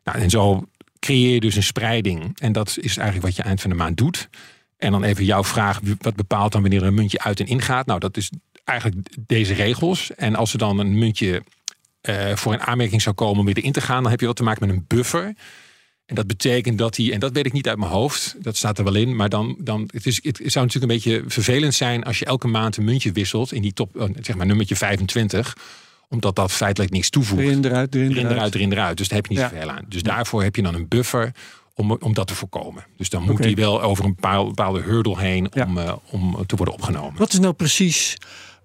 [0.04, 2.38] Nou, en zo creëer je dus een spreiding.
[2.40, 4.28] En dat is eigenlijk wat je eind van de maand doet.
[4.76, 7.87] En dan even jouw vraag, wat bepaalt dan wanneer er een muntje uit en ingaat?
[7.87, 8.30] Nou, dat is
[8.64, 10.14] eigenlijk deze regels.
[10.14, 11.42] En als er dan een muntje
[12.00, 14.37] eh, voor een aanmerking zou komen om weer erin te gaan, dan heb je wat
[14.37, 15.34] te maken met een buffer.
[16.06, 18.78] En dat betekent dat hij, en dat weet ik niet uit mijn hoofd, dat staat
[18.78, 22.04] er wel in, maar dan, dan het, is, het zou natuurlijk een beetje vervelend zijn
[22.04, 25.56] als je elke maand een muntje wisselt in die top, eh, zeg maar nummertje 25,
[26.08, 27.42] omdat dat feitelijk niks toevoegt.
[27.42, 28.54] Erin, eruit, erin, Erin, eruit.
[28.54, 28.96] erin, eruit.
[28.96, 29.48] Dus daar heb je niet Ja.
[29.48, 29.84] zoveel aan.
[29.88, 31.32] Dus daarvoor heb je dan een buffer
[31.74, 32.84] om, om dat te voorkomen.
[32.96, 33.42] Dus dan moet Oké.
[33.42, 35.64] die wel over een bepaal- bepaalde hurdle heen Ja.
[35.66, 37.18] om, eh, om te worden opgenomen.
[37.18, 38.16] Wat is nou precies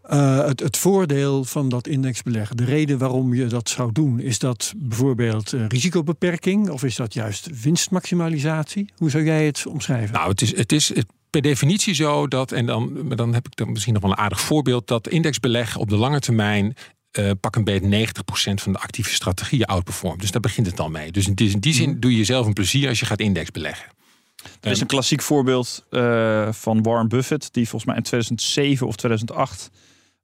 [0.04, 2.58] eh, het, het voordeel van dat indexbeleggen?
[2.58, 7.14] De reden waarom je dat zou doen, is dat bijvoorbeeld eh, risicobeperking of is dat
[7.14, 8.90] juist winstmaximalisatie?
[8.98, 10.14] Hoe zou jij het omschrijven?
[10.14, 10.92] Nou, het is, het is
[11.30, 14.42] per definitie zo dat, en dan, dan heb ik dan misschien nog wel een aardig
[14.42, 16.76] voorbeeld, dat indexbeleg op de lange termijn
[17.12, 20.22] eh, pak een beetje 90% van de actieve strategieën outperformt.
[20.22, 21.12] Dus daar begint het al mee.
[21.12, 23.92] Dus in die, in die zin doe je jezelf een plezier als je gaat indexbeleggen.
[24.62, 28.96] Er is een klassiek voorbeeld eh, van Warren Buffett, die volgens mij in 2007 of
[28.96, 29.70] 2008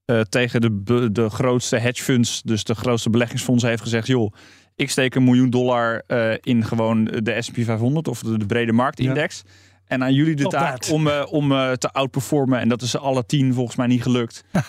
[0.06, 4.34] eh, tegen de, de grootste hedge funds, dus de grootste beleggingsfondsen, heeft gezegd: joh,
[4.76, 6.04] ik steek een miljoen dollar
[6.42, 9.44] in gewoon de S&P 500 of de, de brede marktindex.
[9.88, 10.92] En aan jullie de Top taak that.
[10.92, 12.60] om, eh, om eh, te outperformen.
[12.60, 14.44] En dat is alle tien volgens mij niet gelukt.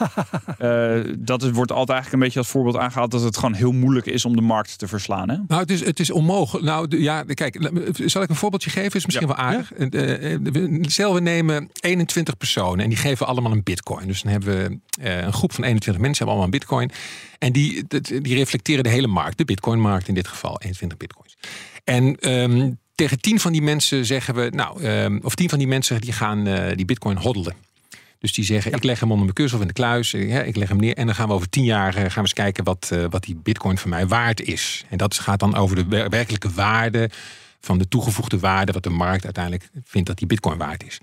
[0.58, 3.72] Eh, dat is, wordt altijd eigenlijk een beetje als voorbeeld aangehaald dat het gewoon heel
[3.72, 5.28] moeilijk is om de markt te verslaan.
[5.30, 5.36] Hè?
[5.48, 6.64] Nou, het is, het is onmogelijk.
[6.66, 7.70] Nou, de- ja, kijk,
[8.04, 8.96] zal ik een voorbeeldje geven?
[8.96, 9.72] Is misschien wel aardig.
[9.76, 14.06] We- Stel, we nemen 21 personen en die geven allemaal een bitcoin.
[14.06, 16.90] Dus dan hebben we eh, een groep van 21 mensen, hebben allemaal een bitcoin.
[17.38, 17.84] En die,
[18.22, 21.36] die reflecteren de hele markt, de bitcoinmarkt in dit geval, 21 bitcoins.
[21.84, 25.68] En ehm, tegen 10 van die mensen zeggen we, nou, ehm, of 10 van die
[25.68, 27.54] mensen die gaan eh, die bitcoin hoddelen.
[28.18, 30.14] Dus die zeggen, ik leg hem onder mijn kussen of in de kluis.
[30.14, 32.20] eh, Ik leg hem neer en dan gaan we over tien jaar eh, gaan we
[32.20, 34.84] eens kijken wat, wat die bitcoin voor mij waard is.
[34.88, 37.10] En dat gaat dan over de wer- werkelijke waarde
[37.60, 38.72] van de toegevoegde waarde...
[38.72, 40.98] wat de markt uiteindelijk vindt dat die bitcoin waard is.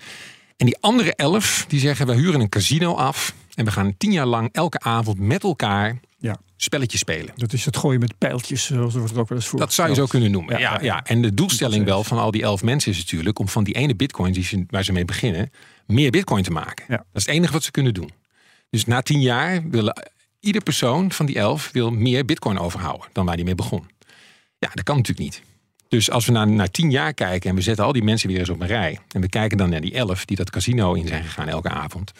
[0.58, 3.34] En die andere elf, die zeggen, we huren een casino af...
[3.56, 6.38] en we gaan tien jaar lang elke avond met elkaar Ja.
[6.56, 7.34] spelletjes spelen.
[7.36, 9.60] Dat is het gooien met pijltjes, zoals wordt er ook wel eens voor.
[9.60, 10.54] Dat zou je zo kunnen noemen.
[10.54, 11.06] Ja, Ja, ja, ja, ja.
[11.06, 13.96] En de doelstelling wel van al die elf mensen is natuurlijk om van die ene
[13.96, 15.52] bitcoin die ze, waar ze mee beginnen,
[15.86, 16.86] meer bitcoin te maken.
[16.88, 16.98] Ja.
[16.98, 18.12] Dat is het enige wat ze kunnen doen.
[18.70, 19.94] Dus na tien jaar wil
[20.40, 23.90] ieder persoon van die elf wil meer bitcoin overhouden dan waar die mee begon.
[24.60, 25.42] Ja, dat kan natuurlijk niet.
[25.88, 28.40] Dus als we naar, naar tien jaar kijken en we zetten al die mensen weer
[28.40, 29.00] eens op een rij.
[29.12, 32.12] En we kijken dan naar die elf die dat casino in zijn gegaan elke avond.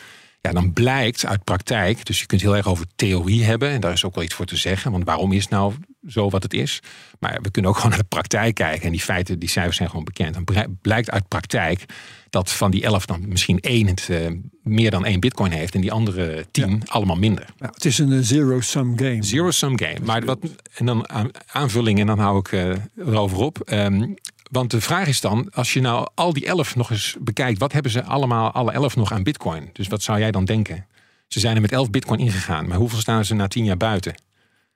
[0.48, 3.70] Ja, dan blijkt uit praktijk, dus je kunt heel erg over theorie hebben.
[3.70, 4.92] En daar is ook wel iets voor te zeggen.
[4.92, 5.74] Want waarom is nou
[6.08, 6.80] zo wat het is?
[7.20, 8.86] Maar we kunnen ook gewoon naar de praktijk kijken.
[8.86, 10.34] En die feiten, die cijfers zijn gewoon bekend.
[10.34, 11.86] Dan blij- blijkt uit praktijk
[12.30, 14.18] dat van die elf dan misschien één het eh,
[14.64, 15.76] meer dan één bitcoin heeft.
[15.76, 17.46] En die andere tien allemaal minder.
[17.58, 19.24] Ja, het is een eh, zero-sum game.
[19.24, 19.98] Zero sum game.
[20.04, 20.40] Maar wat,
[20.76, 23.60] en dan aan- aanvulling en dan hou ik eh, erover op.
[23.60, 24.14] Ehm,
[24.54, 27.72] want de vraag is dan, als je nou al die elf nog eens bekijkt, wat
[27.72, 29.70] hebben ze allemaal, alle elf nog aan bitcoin?
[29.74, 30.86] Dus wat zou jij dan denken?
[31.28, 34.14] Ze zijn er met 11 bitcoin ingegaan, maar hoeveel staan ze na 10 jaar buiten?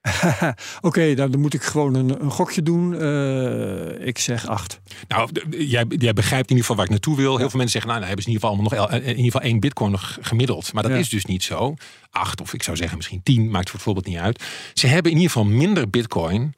[0.82, 3.00] Oké, nou, dan moet ik gewoon een, een gokje doen.
[3.02, 4.80] Eh, ik zeg acht.
[5.08, 7.38] Nou, jij, jij begrijpt in ieder geval waar ik naartoe wil.
[7.38, 9.10] Heel veel mensen zeggen, nou, dan hebben ze in ieder geval allemaal nog el- in
[9.10, 10.74] ieder geval één bitcoin nog gemiddeld.
[10.74, 10.98] Maar dat Ja.
[10.98, 11.74] is dus niet zo.
[12.12, 14.44] Acht of ik zou zeggen misschien tien, maakt voor het voorbeeld niet uit.
[14.74, 16.54] Ze hebben in ieder geval minder bitcoin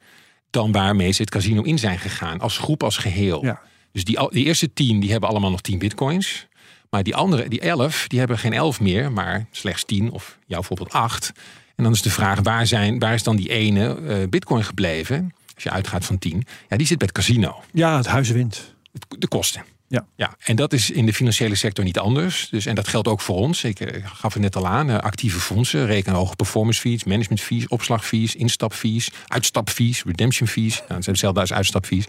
[0.50, 2.40] dan waarmee ze het casino in zijn gegaan.
[2.40, 3.44] Als groep, als geheel.
[3.44, 3.60] Ja.
[3.92, 6.46] Dus die, die eerste tien, die hebben allemaal nog tien bitcoins.
[6.90, 10.58] Maar die andere, die elf, die hebben geen elf meer, maar slechts tien of jouw
[10.58, 11.32] bijvoorbeeld acht.
[11.76, 15.34] En dan is de vraag, waar, zijn, waar is dan die ene eh, bitcoin gebleven?
[15.54, 16.46] Als je uitgaat van tien.
[16.68, 18.74] Ja, die zit bij het casino Ja, het huis wint.
[19.18, 19.64] de kosten.
[19.90, 20.06] Ja.
[20.16, 22.48] Ja, en dat is in de financiële sector niet anders.
[22.50, 23.64] Dus, en dat geldt ook voor ons.
[23.64, 24.90] Ik eh, gaf het net al aan.
[24.90, 30.74] eh, actieve fondsen rekenen hoge performance fees, management fees, opslagfees, instapfees, uitstapfees, redemption fees.
[30.76, 32.04] Nou, dat zijn hetzelfde als uitstapfees.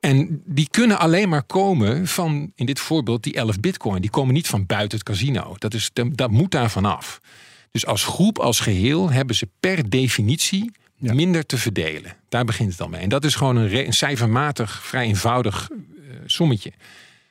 [0.00, 4.00] En die kunnen alleen maar komen van, in dit voorbeeld, die 11 bitcoin.
[4.00, 5.54] Die komen niet van buiten het casino.
[5.58, 7.20] Dat, is, dat moet daar vanaf.
[7.70, 11.14] Dus als groep, als geheel, hebben ze per definitie Ja.
[11.14, 12.16] minder te verdelen.
[12.28, 13.00] Daar begint het dan mee.
[13.00, 15.76] En dat is gewoon een cijfermatig, vrij eenvoudig eh,
[16.26, 16.72] sommetje.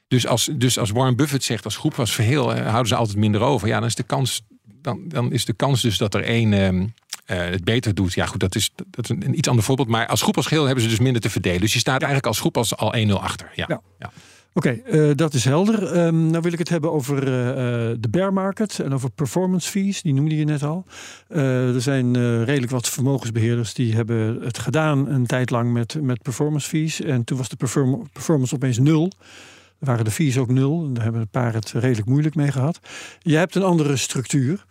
[0.07, 3.17] Dus als, dus als Warren Buffett zegt, als groep, als geheel, eh, houden ze altijd
[3.17, 3.67] minder over.
[3.67, 6.85] Ja, dan is de kans, dan, dan is de kans dus dat er één ehm,
[7.25, 8.13] eh, het beter doet.
[8.13, 9.87] Ja, goed, dat is, dat is een, iets ander voorbeeld.
[9.87, 11.61] Maar als groep, als geheel hebben ze dus minder te verdelen.
[11.61, 13.51] Dus je staat eigenlijk als groep als al 1-0 achter.
[13.55, 13.65] Ja.
[13.67, 13.81] Ja.
[13.99, 14.11] Ja.
[14.53, 15.93] Oké, eh, dat is helder.
[15.93, 17.25] Ehm nou wil ik het hebben over
[18.01, 20.01] de bear market en over performance fees.
[20.01, 20.85] Die noemde je net al.
[21.27, 26.67] Er zijn redelijk wat vermogensbeheerders die hebben het gedaan een tijd lang met, met performance
[26.67, 27.01] fees.
[27.01, 29.11] En toen was de perform- performance opeens nul.
[29.79, 30.93] Waren de fees ook nul.
[30.93, 32.79] Daar hebben een paar het redelijk moeilijk mee gehad.
[33.19, 34.65] Jij hebt een andere structuur.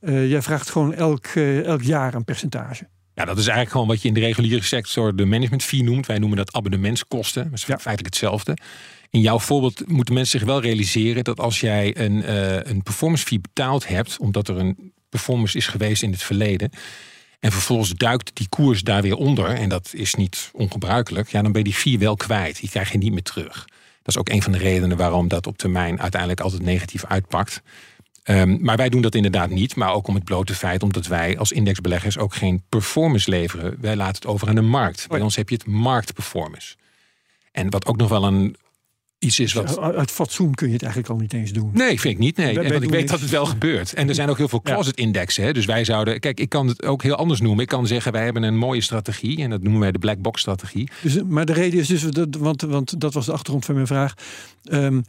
[0.00, 2.88] Eh, jij vraagt gewoon elk, eh, elk jaar een percentage.
[3.14, 6.06] Ja, dat is eigenlijk gewoon wat je in de reguliere sector de management fee noemt.
[6.06, 7.44] Wij noemen dat abonnementskosten.
[7.44, 7.78] Dat is Ja.
[7.78, 8.56] feitelijk hetzelfde.
[9.10, 13.26] In jouw voorbeeld moeten mensen zich wel realiseren dat als jij een, eh, een performance
[13.26, 16.70] fee betaald hebt, omdat er een performance is geweest in het verleden.
[17.40, 19.46] En vervolgens duikt die koers daar weer onder.
[19.46, 21.28] En dat is niet ongebruikelijk.
[21.30, 22.60] Ja, dan ben je die fee wel kwijt.
[22.60, 23.64] Die krijg je niet meer terug.
[24.02, 27.62] Dat is ook een van de redenen waarom dat op termijn uiteindelijk altijd negatief uitpakt.
[28.22, 29.76] Ehm, maar wij doen dat inderdaad niet.
[29.76, 33.76] Maar ook om het blote feit omdat wij als indexbeleggers ook geen performance leveren.
[33.80, 35.08] Wij laten het over aan de markt.
[35.08, 36.76] Bij ons heb je het marktperformance.
[37.52, 38.56] En wat ook nog wel een
[39.20, 39.78] iets is wat.
[39.78, 41.70] Uit uit fatsoen kun je het eigenlijk al niet eens doen.
[41.74, 42.36] Nee, vind ik niet.
[42.36, 43.10] Nee, Wij- wij want ik weet niks.
[43.10, 43.94] dat het wel gebeurt.
[43.94, 45.44] En er zijn ook heel veel closet indexen.
[45.44, 45.52] Hè?
[45.52, 46.20] Dus wij zouden.
[46.20, 47.62] Kijk, ik kan het ook heel anders noemen.
[47.62, 49.42] Ik kan zeggen, wij hebben een mooie strategie.
[49.42, 50.88] En dat noemen wij de black box strategie.
[51.02, 53.86] Dus, maar de reden is dus, dat, want, want dat was de achtergrond van mijn
[53.86, 54.14] vraag.
[54.64, 55.00] Ehm,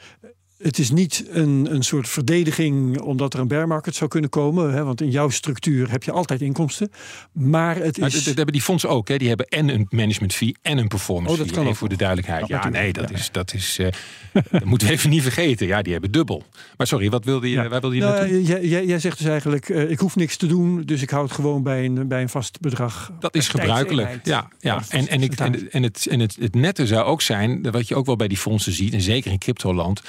[0.64, 4.74] het is niet een, een soort verdediging omdat er een bear market zou kunnen komen.
[4.74, 6.92] Hè, want in jouw structuur heb je altijd inkomsten.
[7.32, 8.14] Maar het Maar is...
[8.14, 9.08] dat, dat hebben die fondsen ook.
[9.08, 9.18] Hè?
[9.18, 11.56] Die hebben en een management fee en een performance Oh, dat fee.
[11.58, 12.48] kan ook voor de duidelijkheid.
[12.48, 13.16] Ja, nee, dat Ja.
[13.16, 13.32] is.
[13.32, 13.88] Dat, is eh,
[14.52, 15.68] dat moeten we even niet vergeten.
[15.68, 16.44] Ja, die hebben dubbel.
[16.78, 17.68] Maar sorry, wat wilde je, Ja.
[17.70, 18.44] waar wilde je Nou, naartoe?
[18.44, 21.24] jij, jij, jij zegt dus eigenlijk, eh, ik hoef niks te doen, dus ik hou
[21.24, 23.12] het gewoon bij een, bij een vast bedrag.
[23.20, 24.20] Dat is per gebruikelijk.
[24.24, 24.84] Ja, ja.
[24.90, 27.96] En, en, ik, en, en, het, en het, het nette zou ook zijn, wat je
[27.96, 30.02] ook wel bij die fondsen ziet, en zeker in cryptoland.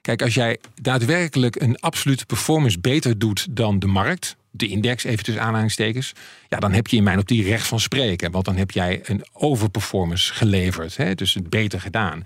[0.00, 5.24] Kijk, als jij daadwerkelijk een absolute performance beter doet dan de markt, de index, even
[5.24, 6.12] tussen aanhalingstekens,
[6.48, 8.30] ja, dan heb je in mijn optiek recht van spreken.
[8.30, 10.96] Want dan heb jij een overperformance geleverd.
[10.96, 11.14] Hè?
[11.14, 12.22] Dus het beter gedaan.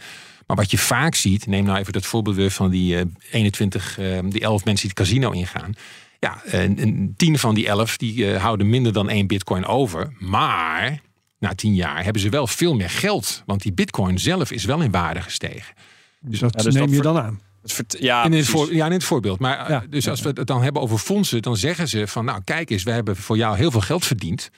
[0.46, 3.98] Maar wat je vaak ziet, neem nou even dat voorbeeld weer van die eh, 21,
[3.98, 5.74] eh, die 11 mensen die het casino ingaan.
[6.18, 10.12] Ja, een, een tien van die 11 die eh, houden minder dan één bitcoin over.
[10.18, 11.00] Maar
[11.38, 13.42] na tien jaar hebben ze wel veel meer geld.
[13.46, 15.74] Want die bitcoin zelf is wel in waarde gestegen.
[16.20, 17.40] Dus dat Ja, dus neem dat je ver- dan aan.
[17.62, 19.38] Het vert- ja, in, het voor, ja, in het voorbeeld.
[19.38, 19.84] Maar eh, Ja.
[19.90, 22.82] dus als we het dan hebben over fondsen, dan zeggen ze van nou kijk eens,
[22.82, 24.50] we hebben voor jou heel veel geld verdiend.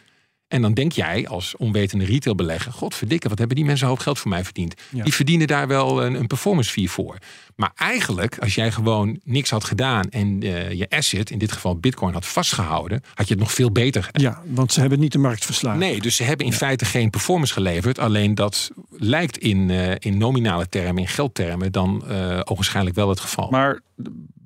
[0.54, 4.18] En dan denk jij als onwetende retailbelegger, godverdikke, wat hebben die mensen een hoop geld
[4.18, 4.74] voor mij verdiend?
[4.90, 5.04] Ja.
[5.04, 7.18] Die verdienen daar wel een, een performance fee voor.
[7.56, 11.76] Maar eigenlijk, als jij gewoon niks had gedaan en eh, je asset, in dit geval
[11.76, 14.22] bitcoin, had vastgehouden, had je het nog veel beter gedaan.
[14.22, 15.80] Ja, want ze hebben niet de markt verslagen.
[15.80, 17.98] Nee, dus ze hebben in feite geen performance geleverd.
[17.98, 23.20] Alleen dat lijkt in, eh, in nominale termen, in geldtermen, dan eh ogenschijnlijk wel het
[23.20, 23.50] geval.
[23.50, 23.80] Maar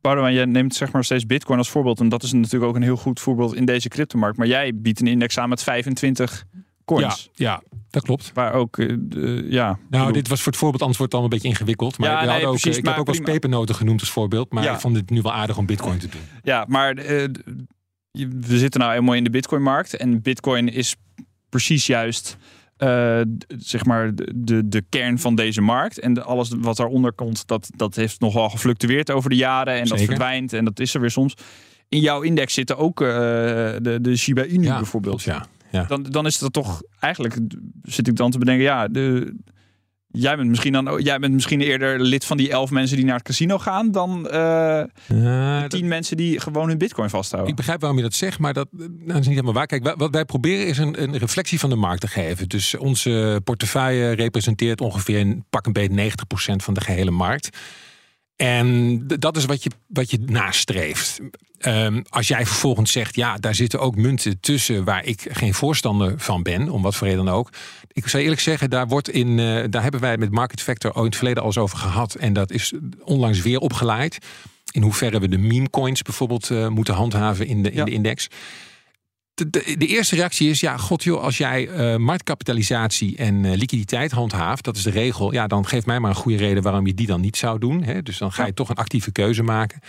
[0.08, 2.00] Boudewijn, jij neemt zeg maar steeds Bitcoin als voorbeeld.
[2.00, 4.36] En dat is natuurlijk ook een heel goed voorbeeld in deze cryptomarkt.
[4.38, 6.44] Maar jij biedt een index aan met 25
[6.84, 7.30] coins.
[7.32, 8.30] ja, ja, dat klopt.
[8.34, 9.64] Waar ook, eh, de- ja.
[9.66, 11.98] Nou, bedoel- dit was voor het voorbeeld, het allemaal een beetje ingewikkeld.
[11.98, 13.30] Maar Ja, nee, ook, precies, ik maar heb ook prima.
[13.32, 14.52] pepernoten genoemd als voorbeeld.
[14.52, 14.72] Maar Ja.
[14.74, 16.20] ik vond het nu wel aardig om bitcoin te doen.
[16.42, 17.24] Ja, maar eh,
[18.12, 19.96] we zitten nou helemaal in de Bitcoin-markt.
[19.96, 20.96] En Bitcoin is
[21.48, 22.36] precies juist
[22.78, 23.20] eh,
[23.58, 25.98] zeg maar de, de, kern van deze markt.
[25.98, 29.74] En de, alles wat daaronder komt, dat, dat heeft nogal gefluctueerd over de jaren.
[29.74, 30.52] En dat verdwijnt.
[30.52, 31.34] En dat is er weer soms.
[31.88, 35.22] In jouw index zitten ook eh, de, de Shiba Inu Ja, bijvoorbeeld.
[35.22, 35.84] Ja, ja.
[35.84, 37.38] Dan, dan is dat toch eigenlijk
[37.82, 39.34] zit ik dan te bedenken, ja, de,
[40.20, 43.04] jij bent misschien dan ook- jij bent misschien eerder lid van die elf mensen die
[43.06, 47.50] naar het casino gaan dan dat- tien mensen die gewoon hun bitcoin vasthouden.
[47.50, 49.66] ik begrijp waarom je dat zegt, maar dat, nou, dat is niet helemaal waar.
[49.66, 52.48] Kijk, wa- wat wij proberen is een, een reflectie van de markt te geven.
[52.48, 57.56] Dus onze portefeuille representeert ongeveer een pak een beetje 90% van de gehele markt.
[58.36, 61.18] En dat is wat je, wat je nastreeft.
[61.58, 66.14] Ehm, als jij vervolgens zegt, ja, daar zitten ook munten tussen waar ik geen voorstander
[66.16, 67.50] van ben, om wat voor reden dan ook.
[67.92, 70.98] Ik zou eerlijk zeggen, daar, wordt in, eh, daar hebben wij met Market Factor ooit
[70.98, 72.14] in het verleden al eens over gehad.
[72.14, 72.72] En dat is
[73.04, 74.18] onlangs weer opgeleid.
[74.70, 77.84] In hoeverre we de meme coins bijvoorbeeld eh, moeten handhaven in de, in Ja.
[77.84, 78.28] de index.
[79.34, 84.10] De, de, de eerste reactie is, ja, god joh, als jij eh, marktkapitalisatie en liquiditeit
[84.12, 86.94] handhaaft, dat is de regel, ja, dan geef mij maar een goede reden waarom je
[86.94, 87.82] die dan niet zou doen.
[87.82, 88.02] Hè?
[88.02, 89.80] Dus dan ga je toch een actieve keuze maken.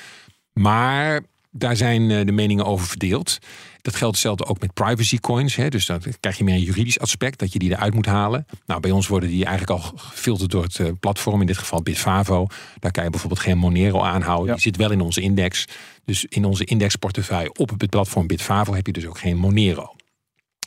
[0.53, 3.37] Maar daar zijn eh, de meningen over verdeeld.
[3.81, 5.55] Dat geldt hetzelfde ook met privacy coins.
[5.55, 5.69] Hè?
[5.69, 8.45] Dus dan krijg je meer een juridisch aspect dat je die eruit moet halen.
[8.65, 11.81] Nou, bij ons worden die eigenlijk al gefilterd door het eh, platform, in dit geval
[11.81, 12.47] Bitfavo.
[12.79, 14.47] Daar kan je bijvoorbeeld geen Monero aanhouden.
[14.47, 14.53] Ja.
[14.53, 15.65] Die zit wel in onze index.
[16.05, 19.95] Dus in onze indexportefeuille op het platform Bitfavo heb je dus ook geen Monero.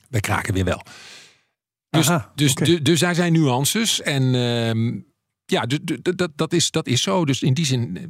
[0.08, 0.82] Wij kraken weer wel.
[1.90, 4.00] Dus, Aha, dus, dus daar zijn nuances.
[4.00, 5.00] En ehm,
[5.44, 5.66] ja,
[6.16, 7.24] dat, dat, is, dat is zo.
[7.24, 8.02] Dus in die zin, eh,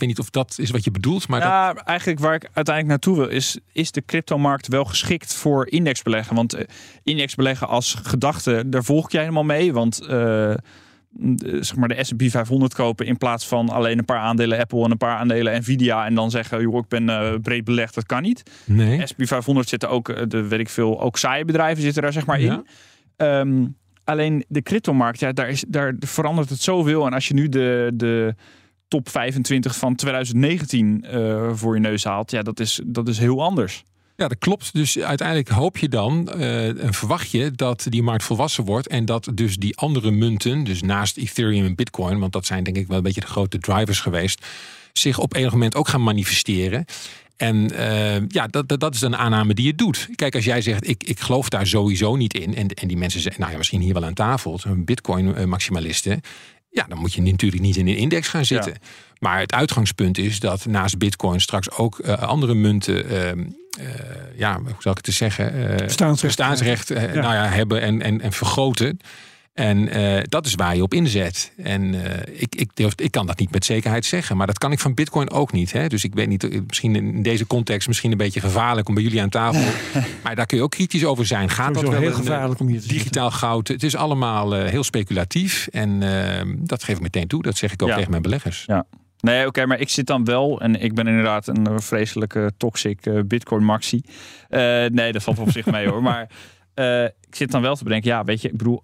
[0.00, 1.28] weet niet of dat is wat je bedoelt.
[1.28, 5.34] Maar dat, ja, eigenlijk waar ik uiteindelijk naartoe wil, is, is de cryptomarkt wel geschikt
[5.34, 6.34] voor indexbeleggen?
[6.36, 6.64] Want eh,
[7.02, 9.72] indexbeleggen als gedachte, daar volg jij helemaal mee.
[9.72, 10.08] Want eh,
[11.12, 14.84] de- zeg maar de S&P 500 kopen in plaats van alleen een paar aandelen Apple
[14.84, 18.06] en een paar aandelen Nvidia en dan zeggen, joh, ik ben eh, breed belegd, dat
[18.06, 18.42] kan niet.
[18.66, 19.06] nee.
[19.10, 22.26] SP 500 zitten ook, eh, de, weet ik veel, ook saaie bedrijven zitten daar zeg
[22.26, 22.52] maar Ja.
[22.52, 22.66] in.
[23.16, 23.66] Ehm,
[24.04, 27.06] alleen de cryptomarkt, ja, daar, is, daar verandert het zoveel.
[27.06, 28.34] En als je nu de, de
[28.90, 33.42] top 25 van 2019 eh, voor je neus haalt, ja, dat is, dat is heel
[33.42, 33.84] anders.
[34.16, 34.72] Ja, dat klopt.
[34.72, 38.88] Dus uiteindelijk hoop je dan eh, en verwacht je dat die markt volwassen wordt.
[38.88, 42.76] En dat dus die andere munten, dus naast Ethereum en Bitcoin, want dat zijn denk
[42.76, 44.46] ik wel een beetje de grote drivers geweest,
[44.92, 46.84] zich op enig moment ook gaan manifesteren.
[47.36, 50.08] En eh, ja, dat, dat, is een aanname die je doet.
[50.14, 52.54] Kijk, als jij zegt, ik, ik geloof daar sowieso niet in.
[52.54, 56.20] En, en die mensen zeggen, nou ja, misschien hier wel aan tafel, Bitcoin-maximalisten.
[56.70, 58.74] Ja, dan moet je natuurlijk niet in een index gaan zitten.
[59.18, 63.40] Maar het uitgangspunt is dat naast Bitcoin straks ook eh, andere munten, ehm,
[63.78, 63.86] eh,
[64.36, 66.36] ja, hoe zal ik het te zeggen, eh, Bestaansrecht.
[66.36, 67.20] bestaansrecht eh, Ja.
[67.20, 68.98] Nou ja, hebben en, en, en vergroten.
[69.60, 71.52] En eh, dat is waar je op inzet.
[71.56, 74.36] En eh, ik, ik, durf, ik kan dat niet met zekerheid zeggen.
[74.36, 75.72] Maar dat kan ik van Bitcoin ook niet.
[75.72, 75.86] Hè?
[75.86, 79.02] Dus ik weet niet, eh, misschien in deze context misschien een beetje gevaarlijk om bij
[79.02, 79.62] jullie aan tafel.
[80.24, 81.48] maar daar kun je ook kritisch over zijn.
[81.48, 82.98] Gaat dat wel heel gevaarlijk om hier te zitten.
[82.98, 83.68] digitaal goud?
[83.68, 85.68] Het is allemaal eh, heel speculatief.
[85.72, 87.42] En eh, dat geef ik meteen toe.
[87.42, 87.94] Dat zeg ik ook Ja.
[87.94, 88.66] tegen mijn beleggers.
[89.20, 93.20] Nee, oké, maar ik zit dan wel, en ik ben inderdaad een vreselijke toxic eh,
[93.26, 94.02] Bitcoin maxi.
[94.48, 96.02] Eh, nee, dat valt op zich mee hoor.
[96.10, 96.30] Maar
[96.74, 98.82] eh, ik zit dan wel te bedenken, ja, weet je, ik bedoel,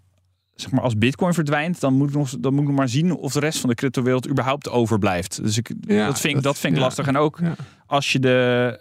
[0.56, 3.12] zeg maar, als Bitcoin verdwijnt, dan moet ik nog, dan moet ik nog maar zien
[3.16, 5.42] of de rest van de cryptowereld überhaupt overblijft.
[5.42, 6.84] Dus ik, Ja, dat vind, ik- dat- dat vind ik ja.
[6.84, 7.06] lastig.
[7.06, 7.54] En ook Ja.
[7.86, 8.78] als je de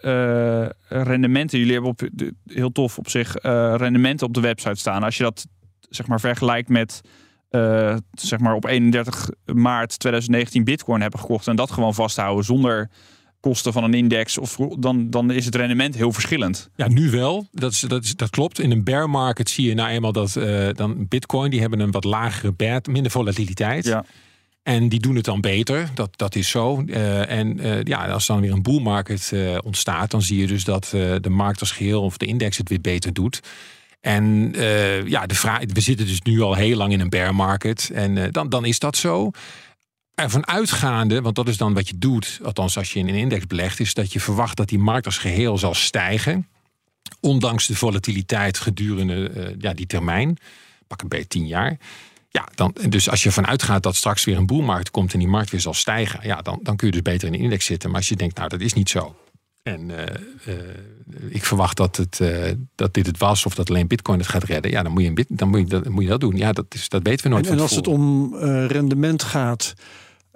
[0.88, 4.74] eh, rendementen, jullie hebben op de, heel tof op zich eh, rendementen op de website
[4.74, 5.02] staan.
[5.02, 5.46] Als je dat
[5.88, 7.00] zeg maar vergelijkt met
[7.50, 12.90] eh, zeg maar op 31 maart 2019 Bitcoin hebben gekocht en dat gewoon vasthouden zonder
[13.40, 16.70] kosten van een index, of dan, dan is het rendement heel verschillend.
[16.76, 17.48] Ja, nu wel.
[17.52, 18.60] Dat, is, dat, is, dat klopt.
[18.60, 21.90] In een bear market zie je nou eenmaal dat eh, dan Bitcoin, die hebben een
[21.90, 23.84] wat lagere bear, minder volatiliteit.
[23.84, 24.04] Ja.
[24.62, 25.90] En die doen het dan beter.
[25.94, 26.84] Dat, dat is zo.
[26.86, 29.32] Eh, en eh, ja, als dan weer een bull market
[29.64, 30.88] ontstaat, dan zie je dus dat
[31.20, 33.40] de markt als geheel of de index het weer beter doet.
[34.00, 34.54] En
[35.06, 37.90] ja, de vraag, we zitten dus nu al heel lang in een bear market.
[37.94, 39.30] En dan, dan is dat zo.
[40.16, 43.46] Ervan uitgaande, want dat is dan wat je doet, althans als je in een index
[43.46, 46.48] belegt, is dat je verwacht dat die markt als geheel zal stijgen.
[47.20, 50.38] Ondanks de volatiliteit gedurende uh, ja, die termijn,
[50.86, 51.78] pak een beetje tien jaar.
[52.30, 55.28] Ja, dan, dus als je ervan uitgaat dat straks weer een boelmarkt komt en die
[55.28, 57.90] markt weer zal stijgen, ja, dan, dan kun je dus beter in de index zitten.
[57.90, 59.16] Maar als je denkt, nou, dat is niet zo.
[59.62, 59.96] En uh,
[60.46, 60.54] uh,
[61.28, 64.44] ik verwacht dat, het, uh, dat dit het was of dat alleen Bitcoin het gaat
[64.44, 64.70] redden.
[64.70, 66.36] Ja, dan moet je, bit, dan moet je, dat, moet je dat doen.
[66.36, 67.46] Ja, dat, is, dat weten we nooit.
[67.46, 68.34] En, en als het om
[68.66, 69.74] rendement gaat,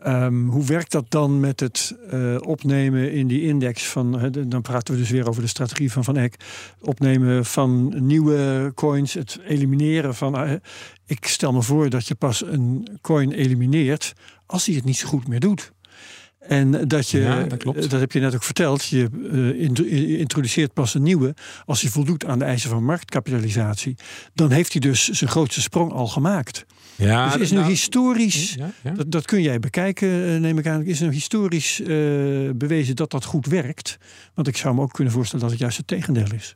[0.07, 4.95] Um, hoe werkt dat dan met het uh, opnemen in die index van, dan praten
[4.95, 6.35] we dus weer over de strategie van Van Eck,
[6.81, 10.53] opnemen van nieuwe coins, het elimineren van, uh,
[11.07, 14.13] ik stel me voor dat je pas een coin elimineert
[14.47, 15.73] als hij het niet zo goed meer doet.
[16.41, 17.91] En dat je, ja, dat, klopt.
[17.91, 21.35] dat heb je net ook verteld, je uh, introduceert pas een nieuwe
[21.65, 23.95] als hij voldoet aan de eisen van marktkapitalisatie.
[24.35, 26.67] Dan heeft hij dus zijn grootste sprong al gemaakt.
[26.97, 28.91] Ja, dus is nu nou, historisch, ja, ja.
[28.91, 31.87] Dat, dat, kun jij bekijken, neem ik aan, is nu historisch uh,
[32.55, 33.99] bewezen dat dat goed werkt.
[34.35, 36.55] Want ik zou me ook kunnen voorstellen dat het juist het tegendeel is.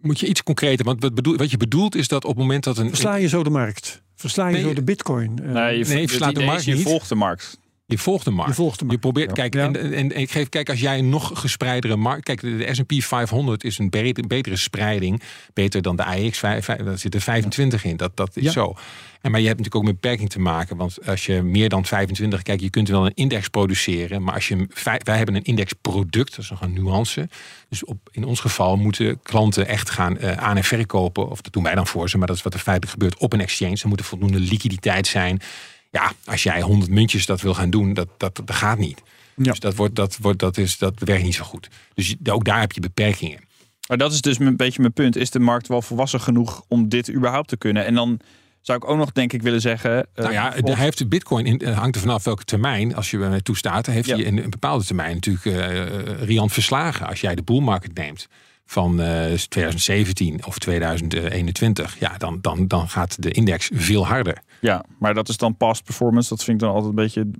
[0.00, 2.64] Moet je iets concreter, want wat, bedoel, wat je bedoelt is dat op het moment
[2.64, 2.88] dat een...
[2.88, 4.02] Versla je zo de markt?
[4.14, 5.38] Versla je nee, zo de bitcoin?
[5.42, 7.58] Uh, nee, je, nee, verslaat de markt Je volgt de markt.
[7.88, 8.50] Je volgt de markt.
[8.50, 9.02] Je, volgt de markt.
[9.02, 12.24] je probeert, kijk, en, en, ik geef, kijk, als jij een nog gespreidere markt.
[12.24, 15.22] Kijk, de, SP 500 is een betere, betere spreiding.
[15.54, 16.40] Beter dan de AX.
[16.40, 17.96] Daar zitten 25 in.
[17.96, 18.50] Dat, dat is ja.
[18.50, 18.74] zo.
[19.20, 20.76] En, maar je hebt natuurlijk ook met beperking te maken.
[20.76, 22.42] Want als je meer dan 25.
[22.42, 24.22] Kijk, je kunt wel een index produceren.
[24.22, 24.68] Maar als je.
[25.02, 26.30] Wij hebben een indexproduct.
[26.30, 27.28] Dat is nog een nuance.
[27.68, 31.30] Dus op, in ons geval moeten klanten echt gaan uh, aan- en verkopen.
[31.30, 32.18] Of dat doen wij dan voor ze.
[32.18, 33.78] Maar dat is wat er feitelijk gebeurt op een exchange.
[33.82, 35.40] Er moet er voldoende liquiditeit zijn.
[35.96, 39.02] Ja, als jij 100 muntjes dat wil gaan doen, dat, dat, dat gaat niet.
[39.36, 39.50] Ja.
[39.50, 41.68] Dus dat, wordt, dat, wordt, dat, is, dat werkt niet zo goed.
[41.94, 43.40] Dus ook daar heb je beperkingen.
[43.88, 45.16] Maar dat is dus een beetje mijn punt.
[45.16, 47.84] Is de markt wel volwassen genoeg om dit überhaupt te kunnen?
[47.84, 48.20] En dan
[48.60, 50.06] zou ik ook nog denk ik willen zeggen.
[50.14, 52.94] Nou ja, hij heeft de bitcoin in, hangt er vanaf welke termijn.
[52.94, 54.16] Als je mij toestaat, heeft ja.
[54.16, 57.06] hij in een bepaalde termijn natuurlijk uh, riant verslagen.
[57.06, 58.28] Als jij de bullmarket neemt
[58.66, 64.42] van uh, 2017 of 2021, ja, dan, dan, dan gaat de index veel harder.
[64.60, 66.28] Ja, maar dat is dan past performance.
[66.28, 67.30] Dat vind ik dan altijd een beetje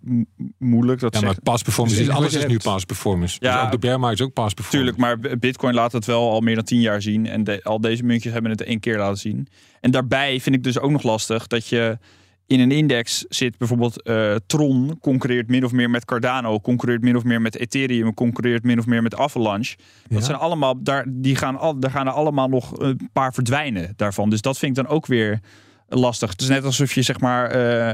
[0.58, 1.00] moeilijk.
[1.00, 3.36] Dat ja, maar past performance is alles is nu past performance.
[3.40, 4.94] Ja, dus ook de bear market is ook past performance.
[4.94, 7.26] Tuurlijk, maar Bitcoin laat het wel al meer dan tien jaar zien.
[7.26, 9.48] En de, al deze muntjes hebben het één keer laten zien.
[9.80, 11.98] En daarbij vind ik dus ook nog lastig dat je
[12.46, 17.16] in een index zit bijvoorbeeld uh, Tron concurreert min of meer met Cardano, concurreert min
[17.16, 19.76] of meer met Ethereum, concurreert min of meer met Avalanche.
[20.08, 23.92] Dat zijn allemaal daar die gaan al daar gaan er allemaal nog een paar verdwijnen
[23.96, 24.30] daarvan.
[24.30, 25.40] Dus dat vind ik dan ook weer
[25.88, 26.30] lastig.
[26.30, 27.92] Het is net alsof je zeg maar uh,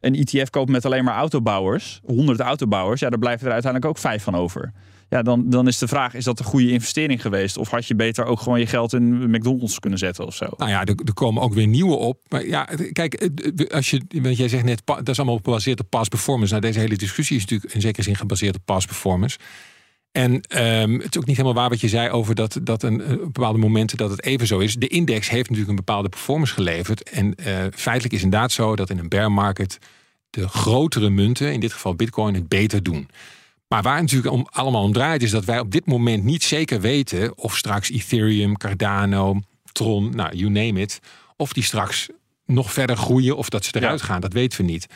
[0.00, 3.00] een ETF koopt met alleen maar autobouwers, 100 autobouwers.
[3.00, 4.72] Ja, daar blijven er uiteindelijk ook vijf van over.
[5.14, 7.56] Ja, dan, dan is de vraag, is dat een goede investering geweest?
[7.56, 10.46] Of had je beter ook gewoon je geld in McDonald's kunnen zetten of zo?
[10.56, 12.20] Nou ja, er, er komen ook weer nieuwe op.
[12.28, 13.30] Maar ja, kijk,
[13.72, 16.52] als je, want jij zegt net, dat is allemaal gebaseerd op past performance.
[16.52, 19.38] Nou, deze hele discussie is natuurlijk in zekere zin gebaseerd op past performance.
[20.12, 23.10] En um, het is ook niet helemaal waar wat je zei over dat, dat een,
[23.10, 24.74] een bepaalde momenten dat het even zo is.
[24.74, 27.10] De index heeft natuurlijk een bepaalde performance geleverd.
[27.10, 29.78] En uh, feitelijk is inderdaad zo dat in een bear market
[30.30, 33.08] de grotere munten, in dit geval bitcoin, het beter doen.
[33.74, 36.42] Maar waar het natuurlijk om, allemaal om draait, is dat wij op dit moment niet
[36.42, 39.40] zeker weten of straks Ethereum, Cardano,
[39.72, 41.00] Tron, nou, you name it,
[41.36, 42.08] of die straks
[42.46, 44.06] nog verder groeien of dat ze eruit ja.
[44.06, 44.20] gaan.
[44.20, 44.86] Dat weten we niet.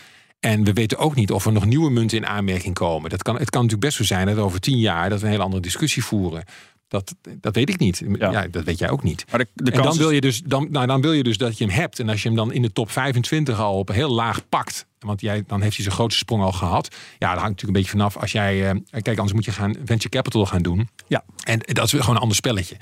[0.40, 3.10] En we weten ook niet of er nog nieuwe munten in aanmerking komen.
[3.10, 5.32] Dat kan, het kan natuurlijk best zo zijn dat over tien jaar dat we een
[5.32, 6.44] hele andere discussie voeren.
[6.88, 8.02] Dat, dat weet ik niet.
[8.18, 8.30] Ja.
[8.30, 9.24] ja dat weet jij ook niet.
[9.30, 11.58] Maar de, de en dan wil, je dus, dan, nou, dan wil je dus dat
[11.58, 11.98] je hem hebt.
[11.98, 14.86] En als je hem dan in de top 25 al op heel laag pakt.
[14.98, 16.88] Want jij, dan heeft hij zijn grootste sprong al gehad.
[17.18, 18.16] Ja, dat hangt natuurlijk een beetje vanaf.
[18.16, 20.88] Als jij, uh, kijk, anders moet je gaan venture capital gaan doen.
[21.06, 21.24] Ja.
[21.42, 22.76] En dat is gewoon een ander spelletje.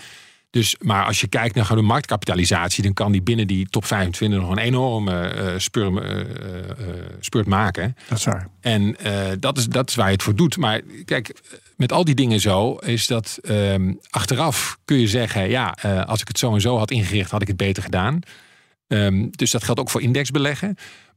[0.50, 4.40] Dus, maar als je kijkt naar de marktkapitalisatie, dan kan die binnen die top 25
[4.40, 6.24] nog een enorme uh, spurt, uh, uh,
[7.20, 7.96] spurt maken.
[8.09, 8.48] Dat is waar.
[8.61, 8.96] En
[9.40, 10.57] dat, is, dat is waar je het voor doet.
[10.57, 11.42] Maar kijk,
[11.76, 15.68] met al die dingen zo, is dat um, achteraf kun je zeggen, ja,
[16.06, 18.20] als ik het zo en zo had ingericht, had ik het beter gedaan.
[18.88, 20.76] Um, dus dat geldt ook voor indexbeleggen.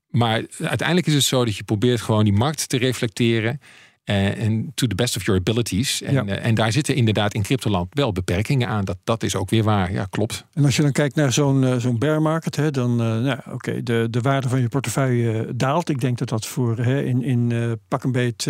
[0.09, 3.61] Maar uiteindelijk is het zo dat je probeert gewoon die markt te reflecteren.
[4.09, 6.01] En to the best of your abilities.
[6.01, 6.25] En, ja.
[6.25, 8.85] uh, en daar zitten inderdaad in cryptoland wel beperkingen aan.
[8.85, 9.91] Dat, dat is ook weer waar.
[9.91, 10.45] Ja, klopt.
[10.53, 13.53] En als je dan kijkt naar zo'n uh, zo'n bear market, hè, dan, nou, oké,
[13.53, 15.89] okay, de, de waarde van je portefeuille daalt.
[15.89, 18.47] Ik denk dat dat voor hè, in, in pak een beet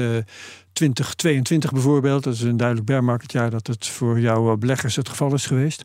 [0.74, 5.10] 2022 bijvoorbeeld, dat is een duidelijk bear market jaar, dat het voor jouw beleggers het
[5.10, 5.84] geval is geweest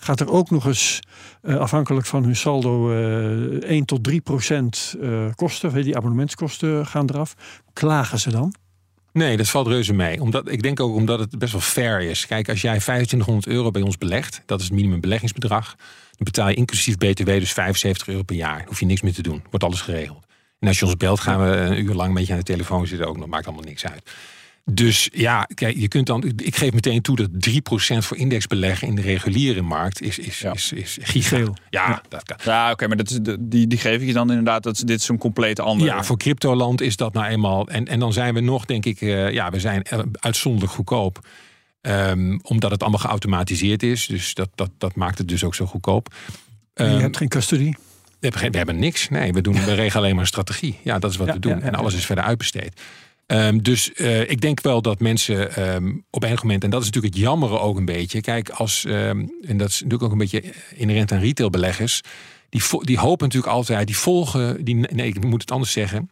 [0.00, 1.00] gaat er ook nog eens,
[1.42, 5.82] uh, afhankelijk van hun saldo, uh, 1 tot 3 procent uh, kosten.
[5.82, 7.34] Die abonnementskosten gaan eraf.
[7.72, 8.54] Klagen ze dan?
[9.12, 10.20] Nee, dat valt reuze mee.
[10.20, 12.26] Omdat, ik denk ook omdat het best wel fair is.
[12.26, 16.48] Kijk, als jij 2500 euro bij ons belegt, dat is het minimum beleggingsbedrag, dan betaal
[16.48, 18.58] je inclusief BTW dus 75 euro per jaar.
[18.58, 19.42] Dan hoef je niks meer te doen.
[19.50, 20.26] Wordt alles geregeld.
[20.58, 22.86] En als je ons belt, gaan we een uur lang met je aan de telefoon
[22.86, 23.08] zitten.
[23.08, 24.10] Ook nog maakt allemaal niks uit.
[24.64, 26.32] Dus ja, kijk, je kunt dan.
[26.36, 30.52] Ik geef meteen toe dat 3% voor indexbeleggen in de reguliere markt is, is, Ja.
[30.52, 30.98] is, is.
[31.12, 31.38] Ja,
[31.70, 32.02] Ja.
[32.08, 32.36] dat kan.
[32.44, 34.62] Ja, oké, maar dat is, die, die geef ik je dan inderdaad.
[34.62, 35.86] Dat, is- dit is een compleet ander.
[35.86, 37.68] Ja, voor cryptoland is dat nou eenmaal.
[37.68, 41.26] En, en dan zijn we nog, denk ik, eh, ja, we zijn eh, uitzonderlijk goedkoop.
[41.80, 44.06] Ehm, omdat het allemaal geautomatiseerd is.
[44.06, 46.14] Dus dat, dat, dat maakt het dus ook zo goedkoop.
[46.74, 47.70] Je Ehm, hebt geen custody.
[47.70, 47.76] we,
[48.20, 49.08] hebben, geen- we hebben niks.
[49.08, 50.78] Nee, we, doen, we regelen alleen maar strategie.
[50.84, 51.62] Ja, dat is wat Ja, we doen.
[51.62, 52.80] en alles is verder uitbesteed.
[53.30, 56.86] Ehm, dus eh, ik denk wel dat mensen ehm, op enig moment, en dat is
[56.86, 58.20] natuurlijk het jammere ook een beetje.
[58.20, 60.42] Kijk, als, ehm, en dat is natuurlijk ook een beetje
[60.74, 62.00] inherent aan retailbeleggers.
[62.48, 66.10] Die, die hopen natuurlijk altijd, die volgen, die, nee, ik moet het anders zeggen.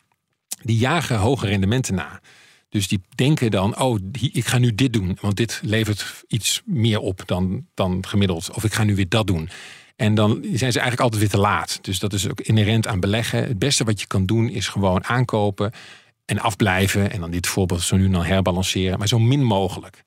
[0.62, 2.20] Die jagen hoge rendementen na.
[2.68, 6.98] Dus die denken dan, oh, ik ga nu dit doen, want dit levert iets meer
[6.98, 8.50] op dan, dan gemiddeld.
[8.54, 9.48] Of ik ga nu weer dat doen.
[9.96, 11.78] En dan zijn ze eigenlijk altijd weer te laat.
[11.82, 13.42] Dus dat is ook inherent aan beleggen.
[13.42, 15.72] Het beste wat je kan doen is gewoon aankopen
[16.28, 17.10] en afblijven.
[17.10, 18.98] En dan dit voorbeeld zo nu dan herbalanceren.
[18.98, 20.02] Maar zo min mogelijk.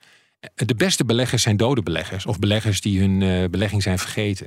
[0.54, 2.26] De beste beleggers zijn dode beleggers.
[2.26, 4.46] Of beleggers die hun eh, belegging zijn vergeten.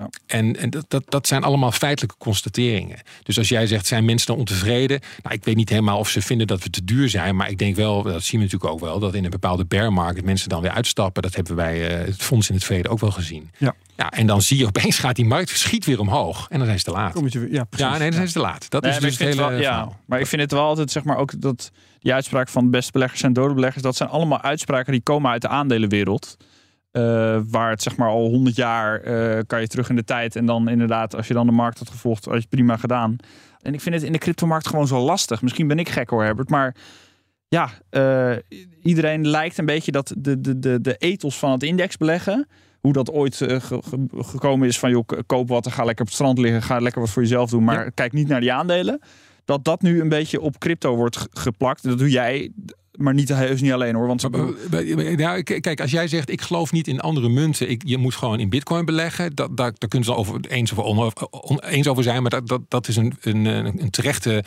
[0.00, 0.08] Ja.
[0.26, 2.98] En, en dat, dat, dat zijn allemaal feitelijke constateringen.
[3.22, 5.00] Dus als jij zegt, zijn mensen dan ontevreden?
[5.22, 7.36] Nou, ik weet niet helemaal of ze vinden dat we te duur zijn.
[7.36, 8.98] Maar ik denk wel, dat zien we natuurlijk ook wel...
[8.98, 11.22] dat in een bepaalde bear market mensen dan weer uitstappen.
[11.22, 13.50] Dat hebben wij eh, het fonds in het verleden ook wel gezien.
[13.58, 13.74] Ja.
[13.96, 16.46] Ja, en dan zie je opeens gaat die markt schiet weer omhoog.
[16.48, 17.12] En dan zijn ze te laat.
[17.12, 17.86] Kom je ja, precies.
[17.86, 18.70] Ja, nee, dan zijn ze te laat.
[18.70, 20.00] Dat Nee, is maar dus ik het vind hele wel- ja, verhaal.
[20.06, 21.70] Maar ik vind het wel altijd, zeg maar, ook dat
[22.00, 25.42] die uitspraak van beste beleggers en dode beleggers, dat zijn allemaal uitspraken die komen uit
[25.42, 26.36] de aandelenwereld.
[26.90, 30.36] Eh, waar het zeg maar al 100 jaar eh, kan je terug in de tijd.
[30.36, 33.16] En dan inderdaad, als je dan de markt had gevolgd, had je het prima gedaan.
[33.60, 35.42] En ik vind het in de cryptomarkt gewoon zo lastig.
[35.42, 36.48] Misschien ben ik gek hoor, Herbert.
[36.50, 36.74] Maar
[37.48, 38.32] ja, eh,
[38.82, 42.46] iedereen lijkt een beetje dat de, de, de, de ethos van het index beleggen.
[42.80, 46.06] Hoe dat ooit ge- ge- gekomen is van joh, koop wat en ga lekker op
[46.06, 46.62] het strand liggen.
[46.62, 47.64] Ga lekker wat voor jezelf doen.
[47.64, 49.00] Maar kijk niet naar die aandelen.
[49.44, 51.82] Dat dat nu een beetje op crypto wordt ge- geplakt.
[51.82, 52.52] Dat doe jij,
[53.00, 54.06] maar niet, heus niet alleen hoor.
[54.06, 54.28] Want
[55.16, 58.40] ja, kijk, als jij zegt ik geloof niet in andere munten, ik, je moet gewoon
[58.40, 62.22] in bitcoin beleggen, dat, daar, daar kunnen ze over eens of on, oneens over zijn,
[62.22, 64.44] maar dat, dat, dat is een, een, een terechte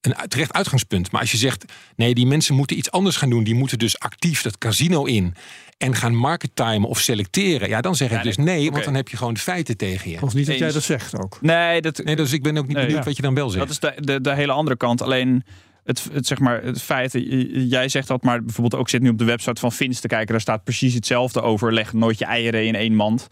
[0.00, 1.10] een terecht uitgangspunt.
[1.12, 1.64] Maar als je zegt,
[1.96, 5.34] nee, die mensen moeten iets anders gaan doen, die moeten dus actief dat casino in
[5.78, 8.94] en gaan market timen of selecteren, ja, dan zeg ik Ja, dus nee, want dan
[8.94, 10.22] heb je gewoon feiten tegen je.
[10.22, 11.38] Of niet dat jij dat zegt ook.
[11.40, 13.08] nee, dat, Nee, dus ik ben ook niet Nee, benieuwd ja.
[13.08, 13.80] wat je dan wel zegt.
[13.80, 15.02] Dat is de, de, de hele andere kant.
[15.02, 15.44] Alleen
[15.90, 19.08] het, het, zeg maar, het feit, j- jij zegt dat, maar bijvoorbeeld ook zit nu
[19.08, 20.26] op de website van Fins te kijken.
[20.28, 21.72] Daar staat precies hetzelfde over.
[21.72, 23.26] Leg nooit je eieren in één mand.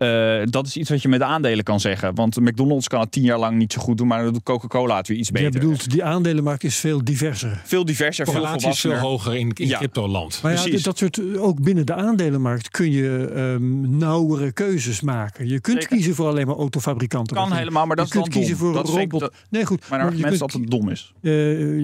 [0.00, 2.14] Eh, dat is iets wat je met aandelen kan zeggen.
[2.14, 4.96] Want McDonald's kan het tien jaar lang niet zo goed doen, maar dan doet Coca-Cola
[4.96, 5.50] het weer iets beter.
[5.50, 7.60] bedoelt, die aandelenmarkt is veel diverser.
[7.64, 9.76] veel diverser, veel is veel hoger in, in Ja.
[9.76, 10.40] cryptoland.
[10.42, 15.48] Maar ja, dat soort, ook binnen de aandelenmarkt kun je ehm nauwere keuzes maken.
[15.48, 15.96] Je kunt Zeker.
[15.96, 17.36] kiezen voor alleen maar autofabrikanten.
[17.36, 18.66] Kan helemaal, maar dat je is kunt kiezen dom.
[18.66, 19.20] voor Dat robot.
[19.20, 19.78] dat- nee, goed.
[19.80, 21.12] Mijn maar je argument is kunt, dat het dom is.
[21.22, 21.30] eh,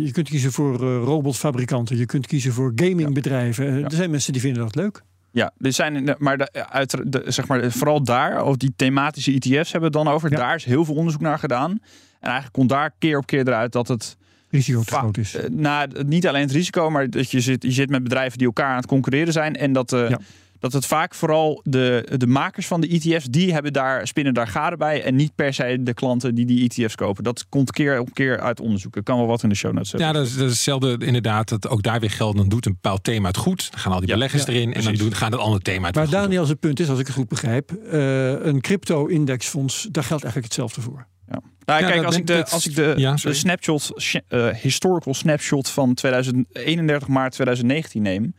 [0.05, 1.97] je kunt kiezen voor eh, robotfabrikanten.
[1.97, 3.67] Je kunt kiezen voor gamingbedrijven.
[3.69, 3.85] Eh, Ja.
[3.85, 5.03] Er zijn mensen die vinden dat leuk.
[5.37, 9.73] Ja, er zijn, maar de, uit, de, zeg maar vooral daar, of die thematische ETF's
[9.73, 10.31] hebben we het dan over.
[10.31, 10.37] Ja.
[10.37, 11.71] Daar is heel veel onderzoek naar gedaan.
[11.71, 11.81] En
[12.21, 14.17] eigenlijk komt daar keer op keer eruit dat het
[14.51, 15.35] Risico te groot is.
[15.35, 18.47] Eh, nou, niet alleen het risico, maar dat je zit, je zit met bedrijven die
[18.47, 19.57] elkaar aan het concurreren zijn.
[19.57, 20.19] En dat, Ja.
[20.73, 24.49] Dat het vaak vooral de, de makers van de ETF's, die hebben daar, spinnen daar
[24.49, 25.03] gade bij.
[25.03, 27.25] En niet per se de klanten die die ETF's kopen.
[27.25, 28.97] Dat komt keer op keer uit onderzoek.
[28.97, 30.09] Ik kan wel wat in de show notes zetten.
[30.09, 31.49] Ja, dat is, dat is hetzelfde inderdaad.
[31.49, 32.37] Dat ook daar weer geldt.
[32.37, 33.71] Dan doet een bepaald thema het goed.
[33.71, 34.75] Dan gaan al die Ja, beleggers ja, erin.
[34.75, 37.07] En dan doen, gaan het andere thema het Maar Daniel, zijn punt is, als ik
[37.07, 41.07] het goed begrijp, eh, een crypto-indexfonds, daar geldt eigenlijk hetzelfde voor.
[41.27, 41.43] Nou,
[41.83, 44.49] Ja, kijk, dat als ik de, dat- als ik de, Ja, de snapshot, sh- eh,
[44.49, 48.35] historical snapshot van 2031 maart 2019 neem,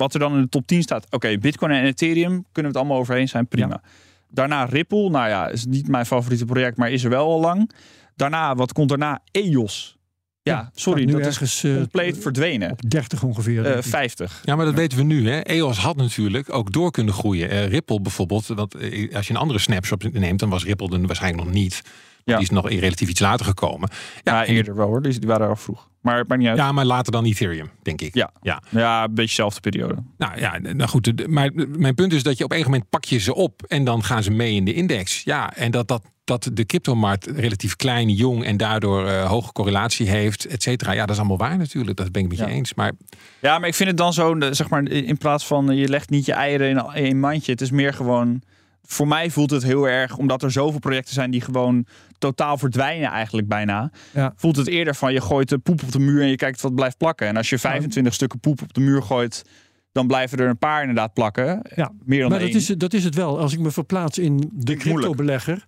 [0.00, 1.06] wat er dan in de top 10 staat.
[1.10, 3.82] Oké, Bitcoin en Ethereum kunnen we het allemaal over eens zijn, prima.
[4.28, 7.70] Daarna Ripple, nou ja, is niet mijn favoriete project, maar is er wel al lang.
[8.16, 9.20] Daarna, wat komt daarna?
[9.30, 9.98] EOS.
[10.42, 12.70] Ja, sorry, dat is ergens eh, compleet verdwenen.
[12.70, 13.58] op 30 ongeveer.
[13.58, 13.90] Eh, denk ik.
[13.90, 14.40] 50.
[14.44, 15.28] Ja, maar dat weten we nu.
[15.28, 15.40] Hè.
[15.40, 17.50] EOS had natuurlijk ook door kunnen groeien.
[17.50, 21.06] Eh, Ripple bijvoorbeeld, want eh, als je een andere snapshot neemt, dan was Ripple er
[21.06, 21.82] waarschijnlijk nog niet.
[22.24, 22.34] Ja.
[22.34, 23.88] Die is nog relatief iets later gekomen.
[24.22, 25.02] Ja, en- eerder wel hoor.
[25.02, 25.88] Die, die waren er al vroeg.
[26.00, 26.58] Maar het maakt niet uit.
[26.58, 28.14] Ja, Ja, maar later dan Ethereum, denk ik.
[28.14, 28.30] Ja.
[28.42, 28.62] ja.
[28.70, 29.94] een beetje dezelfde periode.
[30.18, 31.28] Nou ja, nou goed.
[31.28, 33.84] Maar mijn punt is dat je op een gegeven moment pak je ze op en
[33.84, 35.22] dan gaan ze mee in de index.
[35.24, 40.08] Ja, en dat, dat, dat de cryptomarkt relatief klein, jong en daardoor eh, hoge correlatie
[40.08, 40.92] heeft, et cetera.
[40.92, 41.96] Ja, dat is allemaal waar natuurlijk.
[41.96, 42.50] Dat ben ik met je Ja.
[42.50, 42.74] eens.
[42.74, 42.92] Maar
[43.40, 46.10] Ja, maar ik vind het dan zo, zeg maar, in plaats van eh, je legt
[46.10, 47.52] niet je eieren in één mandje.
[47.52, 48.42] Het is meer gewoon,
[48.84, 51.86] voor mij voelt het heel erg, omdat er zoveel projecten zijn die gewoon
[52.20, 53.90] totaal verdwijnen eigenlijk bijna.
[54.12, 54.32] Ja.
[54.36, 56.74] Voelt het eerder van je gooit de poep op de muur en je kijkt wat
[56.74, 57.26] blijft plakken.
[57.26, 59.44] En als je 25 stukken poep op de muur gooit,
[59.92, 61.62] dan blijven er een paar inderdaad plakken.
[61.74, 61.92] Ja.
[62.04, 62.52] Meer dan Maar één.
[62.52, 63.38] dat is, dat is het wel.
[63.38, 65.64] Als ik me verplaats in de crypto-belegger,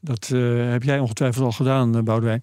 [0.00, 2.40] dat eh, heb jij ongetwijfeld al gedaan, uh, Boudewijn.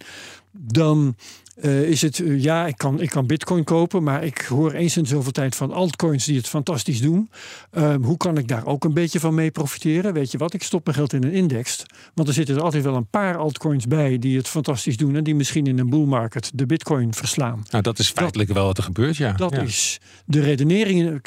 [0.57, 1.15] Dan
[1.61, 5.05] uh, is het, ja, ik kan, ik kan bitcoin kopen, maar ik hoor eens in
[5.05, 7.29] zoveel tijd van altcoins die het fantastisch doen.
[7.77, 10.13] Uh, hoe kan ik daar ook een beetje van mee profiteren?
[10.13, 11.85] Weet je wat, ik stop mijn geld in een index.
[12.13, 15.23] Want er zitten er altijd wel een paar altcoins bij die het fantastisch doen en
[15.23, 17.63] die misschien in een bull market de bitcoin verslaan.
[17.69, 19.31] Nou, dat is feitelijk wel wat er gebeurt, ja.
[19.31, 19.61] Dat ja.
[19.61, 21.21] is de redenering,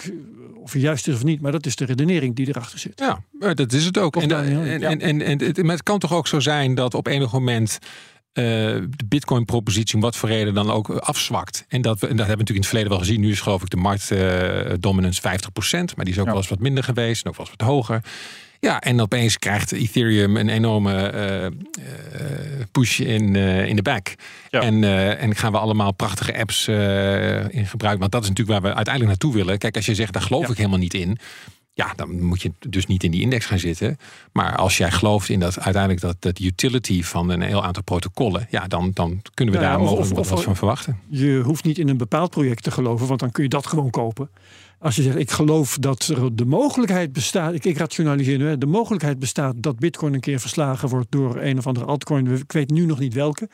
[0.54, 3.00] of juist is of niet, maar dat is de redenering die erachter zit.
[3.40, 4.16] Ja, dat is het ook.
[4.16, 7.78] En, en, en, en, en, het, kan toch ook zo zijn dat op enig moment
[8.36, 11.64] de Bitcoin-propositie, om wat voor reden dan ook, afzwakt.
[11.68, 13.20] En dat, we, en dat hebben we natuurlijk in het verleden wel gezien.
[13.20, 16.30] Nu is geloof ik de marktdominance uh, 50%, maar die is ook ja.
[16.30, 18.04] wel eens wat minder geweest en ook wel eens wat hoger.
[18.60, 24.14] Ja, en opeens krijgt Ethereum een enorme uh, push in, in de back.
[24.50, 24.60] Ja.
[24.60, 24.84] En,
[25.18, 26.68] en gaan we allemaal prachtige apps
[27.48, 27.98] in gebruik.
[27.98, 29.58] Want dat is natuurlijk waar we uiteindelijk naartoe willen.
[29.58, 30.50] Kijk, als je zegt, daar geloof ja.
[30.50, 31.18] ik helemaal niet in.
[31.76, 33.98] Ja, dan moet je dus niet in die index gaan zitten.
[34.32, 38.46] Maar als jij gelooft in dat uiteindelijk dat, dat utility van een heel aantal protocollen,
[38.50, 40.98] ja, dan, dan kunnen we ja, daar mogelijk wat, wat van verwachten.
[41.08, 43.90] Je hoeft niet in een bepaald project te geloven, want dan kun je dat gewoon
[43.90, 44.30] kopen.
[44.78, 48.66] Als je zegt, ik geloof dat er de mogelijkheid bestaat, ik, ik rationaliseer nu, de
[48.66, 52.26] mogelijkheid bestaat dat Bitcoin een keer verslagen wordt door een of andere altcoin.
[52.26, 53.48] Ik weet nu nog niet welke.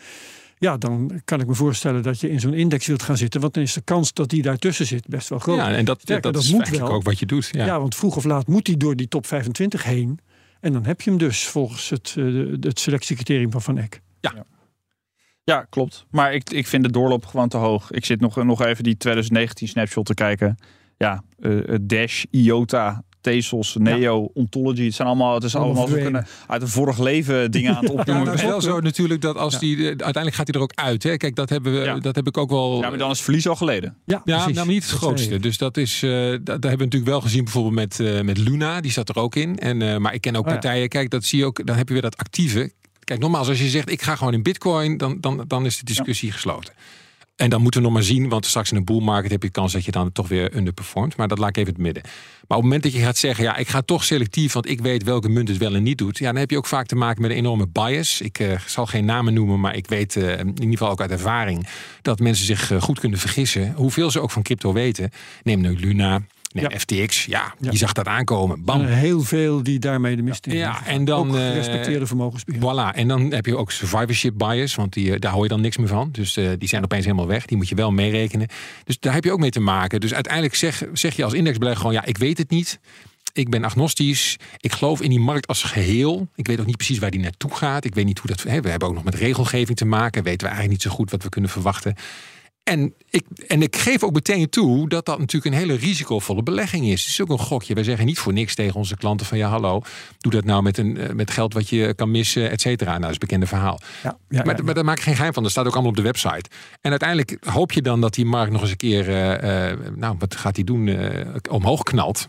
[0.63, 3.41] Ja, dan kan ik me voorstellen dat je in zo'n index wilt gaan zitten.
[3.41, 5.57] Want dan is de kans dat die daartussen zit best wel groot.
[5.57, 6.89] Ja, en dat, Sterker, dat, is moet wel.
[6.89, 7.49] ook wat je doet.
[7.53, 7.65] Ja.
[7.65, 10.19] ja, want vroeg of laat moet hij door die top 25 heen.
[10.61, 14.01] En dan heb je hem dus volgens het, uh, het selectiecriterium van Van Eck.
[14.21, 14.33] Ja.
[14.35, 14.45] ja.
[15.45, 16.07] Ja, klopt.
[16.11, 17.91] Maar ik, ik vind de doorloop gewoon te hoog.
[17.91, 20.57] Ik zit nog, nog even die 2019 snapshot te kijken.
[20.97, 24.29] Ja, uh, Dash, IOTA, Tezos, Neo, ja.
[24.35, 24.85] Ontology.
[24.85, 27.93] Het zijn allemaal, het is allemaal we kunnen uit een vorig leven dingen aan het
[27.93, 28.25] opnoemen.
[28.25, 31.03] Ja, het is wel zo natuurlijk dat als die uiteindelijk gaat hij er ook uit.
[31.03, 31.16] Hè?
[31.16, 31.99] Kijk, dat hebben we, ja.
[31.99, 32.81] dat heb ik ook wel.
[32.81, 33.97] Ja, maar dan is het verlies al geleden.
[34.05, 35.39] Ja, ja nou, niet het grootste.
[35.39, 38.39] Dus dat is, uh, dat, dat, hebben we natuurlijk wel gezien bijvoorbeeld met, uh, met
[38.39, 38.81] Luna.
[38.81, 39.59] Die zat er ook in.
[39.59, 40.89] En, uh, maar ik ken ook partijen.
[40.89, 41.66] Kijk, dat zie je ook.
[41.66, 42.73] Dan heb je weer dat actieve.
[43.05, 45.85] Kijk, nogmaals, als je zegt ik ga gewoon in Bitcoin, dan, dan, dan is de
[45.85, 46.73] discussie gesloten.
[47.43, 49.51] En dan moeten we nog maar zien, want straks in een bull market heb je
[49.51, 51.16] kans dat je dan toch weer underperformt.
[51.16, 52.03] Maar dat laat ik even het midden.
[52.03, 54.80] Maar op het moment dat je gaat zeggen, ja, ik ga toch selectief, want ik
[54.80, 56.18] weet welke munt het wel en niet doet.
[56.18, 58.20] Ja, dan heb je ook vaak te maken met een enorme bias.
[58.20, 61.11] Ik uh, zal geen namen noemen, maar ik weet uh, in ieder geval ook uit
[61.11, 61.66] ervaring
[62.03, 63.72] dat mensen zich uh, goed kunnen vergissen.
[63.76, 65.11] Hoeveel ze ook van crypto weten.
[65.43, 66.22] Neem nu Luna.
[66.53, 66.79] Nee, ja.
[66.79, 68.65] FTX, ja, ja, je zag dat aankomen.
[68.65, 68.85] Bam.
[68.85, 70.57] heel veel die daarmee de mist in.
[70.57, 72.61] Ja, en dan ook gerespecteerde vermogensbeheer.
[72.61, 75.77] Voilà, en dan heb je ook survivorship bias, want die, daar hoor je dan niks
[75.77, 76.09] meer van.
[76.13, 77.47] Dus uh, die zijn opeens helemaal weg.
[77.47, 78.49] Die moet je wel meerekenen.
[78.85, 80.01] Dus daar heb je ook mee te maken.
[80.01, 82.81] Dus uiteindelijk zeg, zeg je als indexbelegger gewoon, ja, ik weet het niet.
[83.33, 84.37] Ik ben agnostisch.
[84.61, 86.29] Ik geloof in die markt als geheel.
[86.35, 87.85] Ik weet ook niet precies waar die naartoe gaat.
[87.85, 88.43] Ik weet niet hoe dat.
[88.43, 90.23] Hè, we hebben ook nog met regelgeving te maken.
[90.23, 91.95] Weten we eigenlijk niet zo goed wat we kunnen verwachten.
[92.63, 96.87] En ik, en ik geef ook meteen toe dat dat natuurlijk een hele risicovolle belegging
[96.87, 97.01] is.
[97.01, 97.75] Het is ook een gokje.
[97.75, 99.83] Wij zeggen niet voor niks tegen onze klanten van ja, hallo,
[100.19, 102.91] doe dat nou met, een, met geld wat je kan missen, et cetera.
[102.91, 103.81] Nou, dat is een bekende verhaal.
[104.03, 105.43] Ja, ja, maar, ja, maar daar maak ik geen geheim van.
[105.43, 106.51] Dat staat ook allemaal op de website.
[106.81, 110.17] En uiteindelijk hoop je dan dat die markt nog eens een keer, uh, uh, nou,
[110.19, 112.29] wat gaat hij doen, uh, omhoog knalt.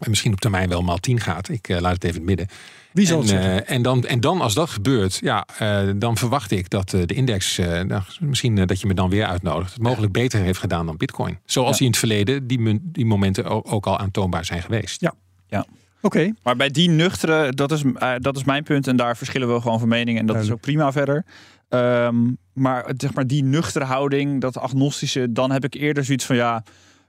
[0.00, 1.48] En misschien op termijn wel maal 10 gaat.
[1.48, 2.56] Ik laat het even in het midden.
[2.94, 6.16] Wie zal en, het uh, en, dan, en dan als dat gebeurt, ja, uh, dan
[6.16, 9.82] verwacht ik dat uh, de index, nou, misschien dat je me dan weer uitnodigt, het
[9.82, 10.22] mogelijk ja.
[10.22, 11.38] beter heeft gedaan dan Bitcoin.
[11.44, 11.76] Zoals ja.
[11.76, 15.00] die in het verleden die, die momenten ook, ook, al aantoonbaar zijn geweest.
[15.00, 15.14] Ja,
[15.46, 15.58] ja.
[15.60, 16.16] Oké.
[16.16, 16.34] Okay.
[16.42, 17.82] Maar bij die nuchtere, dat is,
[18.18, 20.60] dat is mijn punt en daar verschillen we gewoon van mening en dat is ook
[20.60, 21.24] prima verder.
[21.68, 26.36] Um, maar zeg maar die nuchtere houding, dat agnostische, dan heb ik eerder zoiets van
[26.36, 26.62] ja.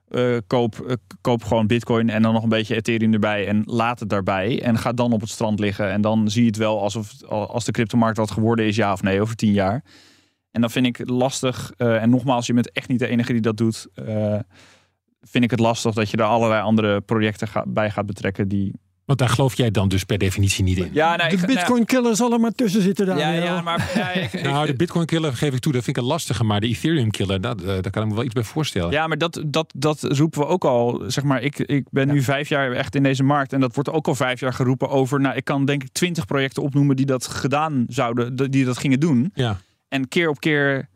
[0.10, 4.00] Uh, koop, uh, koop gewoon bitcoin en dan nog een beetje Ethereum erbij en laat
[4.00, 4.62] het daarbij.
[4.62, 5.92] En ga dan op het strand liggen.
[5.92, 9.02] En dan zie je het wel alsof als de cryptomarkt wat geworden is, ja of
[9.02, 9.84] nee, over tien jaar.
[10.52, 11.72] En dan vind ik lastig.
[11.78, 13.88] Uh, en nogmaals, je bent echt niet de enige die dat doet.
[15.22, 18.74] vind ik het lastig dat je er allerlei andere projecten bij gaat betrekken die
[19.06, 20.90] want daar geloof jij dan dus per definitie niet in.
[20.94, 23.06] Ja, nou, de Bitcoin killer zal er maar tussen zitten.
[23.06, 25.98] Dan ja, ja, maar, ja, ik, nou, de Bitcoin killer geef ik toe, dat vind
[25.98, 26.44] ik een lastige.
[26.44, 28.92] Maar de Ethereum killer, dat, uh, daar kan ik me wel iets bij voorstellen.
[28.92, 31.04] Ja, maar dat, dat, dat roepen we ook al.
[31.08, 32.14] Zeg maar, ik, ik ben ja.
[32.14, 33.54] nu vijf jaar echt in deze markt.
[33.54, 35.22] En dat wordt ook al vijf jaar geroepen over.
[35.22, 39.00] Nou, ik kan denk ik twintig projecten opnoemen die dat gedaan zouden, die dat gingen
[39.00, 39.32] doen.
[39.34, 39.58] Ja.
[39.88, 40.90] En keer op keer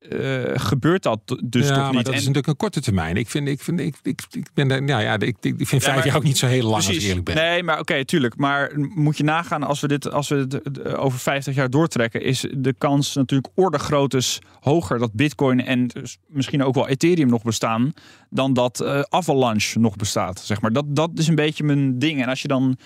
[0.00, 1.94] uh, gebeurt dat dus ja, toch niet.
[1.94, 3.16] Maar dat en, is natuurlijk een korte termijn.
[3.16, 6.04] Ik vind, ik vind, ik, ik, ik ben nou ja, ik, ik vind vijf ja,
[6.04, 6.94] jaar ook niet zo heel lang precies.
[6.94, 7.34] als ik eerlijk ben.
[7.34, 8.36] Nee, maar oké, okay, tuurlijk.
[8.36, 12.46] Maar moet je nagaan als we dit, als we het over 50 jaar doortrekken, is
[12.56, 17.42] de kans natuurlijk orde groottes hoger dat Bitcoin en dus misschien ook wel Ethereum nog
[17.42, 17.92] bestaan,
[18.30, 20.40] dan dat uh, Avalanche nog bestaat.
[20.40, 22.22] Zeg maar dat, dat is een beetje mijn ding.
[22.22, 22.76] En als je dan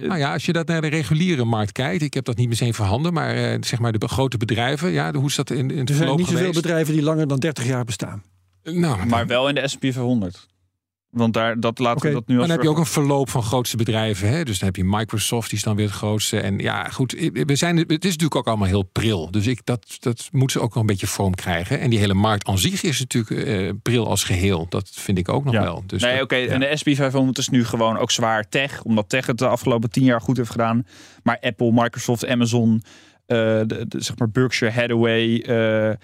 [0.00, 2.74] nou ja, als je dat naar de reguliere markt kijkt, ik heb dat niet meteen
[2.74, 5.88] voorhanden, maar uh, zeg maar de grote bedrijven, ja, hoe is dat in, in het
[5.88, 8.22] Er zijn niet zoveel bedrijven die langer dan 30 jaar bestaan.
[8.62, 10.46] Nou, maar wel in de S&P 500.
[11.14, 13.42] Want daar, dat laten we dat nu als dan heb je ook een verloop van
[13.42, 14.28] grootste bedrijven.
[14.28, 14.44] Hè?
[14.44, 16.40] Dus dan heb je Microsoft, die is dan weer het grootste.
[16.40, 19.30] En ja, goed, we zijn, het is natuurlijk ook allemaal heel pril.
[19.30, 21.80] Dus ik, dat, dat moet ze ook nog een beetje vorm krijgen.
[21.80, 24.66] En die hele markt aan zich is natuurlijk eh, pril als geheel.
[24.68, 25.62] Dat vind ik ook nog Ja.
[25.62, 25.82] wel.
[25.86, 26.36] Dus nee, oké.
[26.36, 26.48] ja.
[26.52, 28.82] En de SP 500 is nu gewoon ook zwaar tech.
[28.82, 30.86] Omdat tech het de afgelopen tien jaar goed heeft gedaan.
[31.22, 32.82] Maar Apple, Microsoft, Amazon,
[33.26, 35.38] eh, de, de- zeg maar Berkshire Hathaway.
[35.40, 35.94] eh,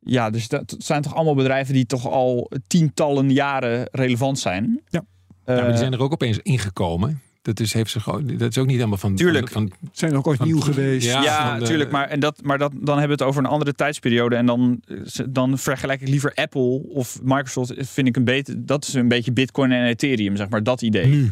[0.00, 4.80] ja, dus dat zijn toch allemaal bedrijven die toch al tientallen jaren relevant zijn.
[4.88, 5.04] Ja.
[5.46, 7.20] Ja, maar Eh, die zijn er ook opeens ingekomen.
[7.42, 9.14] Dat is, heeft zich, ook- dat is ook niet helemaal van...
[9.14, 9.50] Tuurlijk.
[9.50, 11.06] Van, Zijn ook ooit Van- nieuw geweest.
[11.06, 11.90] Ja, ja, de- natuurlijk.
[11.90, 14.36] Maar, en dat, maar dat, dan hebben we het over een andere tijdsperiode.
[14.36, 14.96] En dan, eh,
[15.28, 17.72] dan vergelijk ik liever Apple of Microsoft.
[17.76, 20.62] Vind ik een beetje, dat is een beetje Bitcoin en Ethereum, zeg maar.
[20.62, 21.06] Dat idee.
[21.06, 21.30] nu.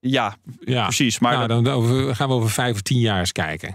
[0.00, 0.82] Ja, Ja.
[0.84, 1.18] precies.
[1.18, 3.74] Maar nou, dan over, gaan we over vijf of tien jaar eens kijken.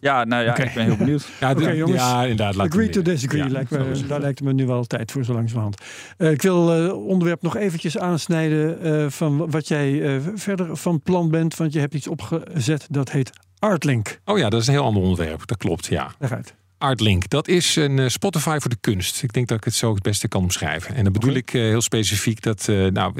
[0.00, 1.28] Ja, nou ja, ik ben heel benieuwd.
[1.40, 2.02] Ja, jongens.
[2.22, 2.58] inderdaad.
[2.58, 3.42] Agree to disagree.
[3.42, 5.82] Ja, lijkt me, daar lijkt me nu wel tijd voor zo langzamerhand.
[6.16, 11.00] Eh ik wil het onderwerp nog eventjes aansnijden eh, van wat jij eh, verder van
[11.02, 11.56] plan bent.
[11.56, 14.20] Want je hebt iets opgezet dat heet Artlink.
[14.24, 15.46] Oh ja, dat is een heel ander onderwerp.
[15.46, 16.10] Dat klopt, ja.
[16.18, 16.54] Daaruit.
[16.78, 19.22] Artlink, dat is een eh, Spotify voor de kunst.
[19.22, 20.94] Ik denk dat ik het zo het beste kan omschrijven.
[20.94, 23.12] En dan bedoel ik eh, heel specifiek dat, eh, nou,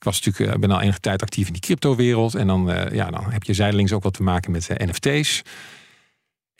[0.00, 2.34] ik was natuurlijk, eh, ben al enige tijd actief in die cryptowereld.
[2.34, 5.42] En dan, eh, ja, dan heb je zijdelings ook wat te maken met eh, NFT's.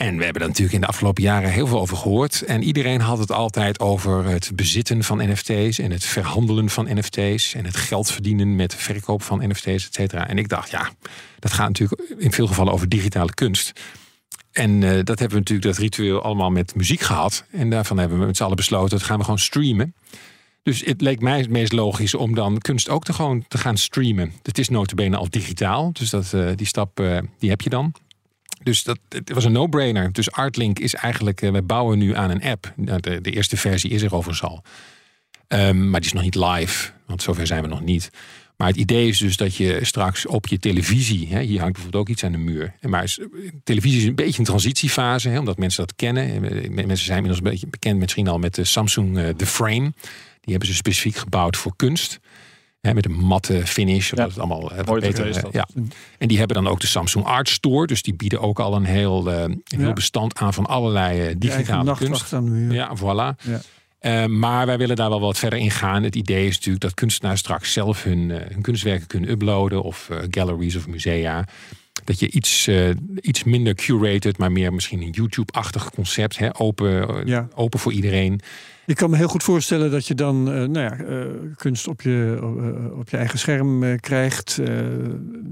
[0.01, 2.43] En we hebben er natuurlijk in de afgelopen jaren heel veel over gehoord.
[2.43, 7.55] En iedereen had het altijd over het bezitten van NFT's en het verhandelen van NFT's
[7.55, 10.29] en het geld verdienen met verkoop van NFT's, et cetera.
[10.29, 10.91] En ik dacht, ja,
[11.39, 13.73] dat gaat natuurlijk in veel gevallen over digitale kunst.
[14.53, 17.45] En eh, dat hebben we natuurlijk dat ritueel allemaal met muziek gehad.
[17.51, 19.95] En daarvan hebben we met z'n allen besloten, dat gaan we gewoon streamen.
[20.63, 23.77] Dus het leek mij het meest logisch om dan kunst ook te, gewoon te gaan
[23.77, 24.33] streamen.
[24.43, 27.95] Het is notabene al digitaal, dus dat, eh, die stap eh, die heb je dan.
[28.63, 30.13] Dus dat, het was een no-brainer.
[30.13, 32.73] Dus Artlink is eigenlijk, eh, we bouwen nu aan een app.
[32.77, 34.63] Nou, De, de eerste versie is er overigens al.
[35.47, 38.11] Ehm, maar die is nog niet live, want zover zijn we nog niet.
[38.57, 42.03] Maar het idee is dus dat je straks op je televisie, hè, hier hangt bijvoorbeeld
[42.03, 42.75] ook iets aan de muur.
[42.81, 43.19] Maar is-
[43.65, 46.25] televisie is een beetje een transitiefase, hè, omdat mensen dat kennen.
[46.45, 49.93] Eh, Mensen zijn inmiddels een beetje bekend misschien al met de Samsung eh, The Frame.
[50.41, 52.21] Die hebben ze specifiek gebouwd voor kunst.
[52.81, 54.27] Hè, met een matte finish, Ja.
[54.27, 55.53] het allemaal wat beter is dat.
[55.53, 55.69] Ja.
[56.19, 57.87] En die hebben dan ook de Samsung Art Store.
[57.87, 61.35] Dus die bieden ook al een heel, eh, een heel bestand aan van allerlei eh,
[61.39, 62.35] digitale kunst.
[62.71, 63.43] Ja, voilà.
[63.43, 63.61] Ja.
[63.99, 66.03] Eh, maar wij willen daar wel wat verder in gaan.
[66.03, 69.83] Het idee is natuurlijk dat kunstenaars straks zelf hun, hun kunstwerken kunnen uploaden.
[69.83, 71.45] Of galleries of musea.
[72.05, 72.89] Dat je iets, eh,
[73.21, 76.39] iets minder curated, maar meer misschien een YouTube-achtig concept.
[76.39, 76.59] Hè?
[76.61, 77.49] Open, Ja.
[77.55, 78.41] open voor iedereen.
[78.87, 81.27] Ik kan me heel goed voorstellen dat je dan eh, nou ja, eh,
[81.57, 82.39] kunst op je,
[82.99, 84.61] op je eigen scherm krijgt.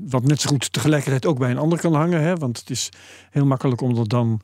[0.07, 2.22] wat net zo goed tegelijkertijd ook bij een ander kan hangen.
[2.22, 2.36] Hè?
[2.36, 2.88] Want het is
[3.30, 4.40] heel makkelijk om dat dan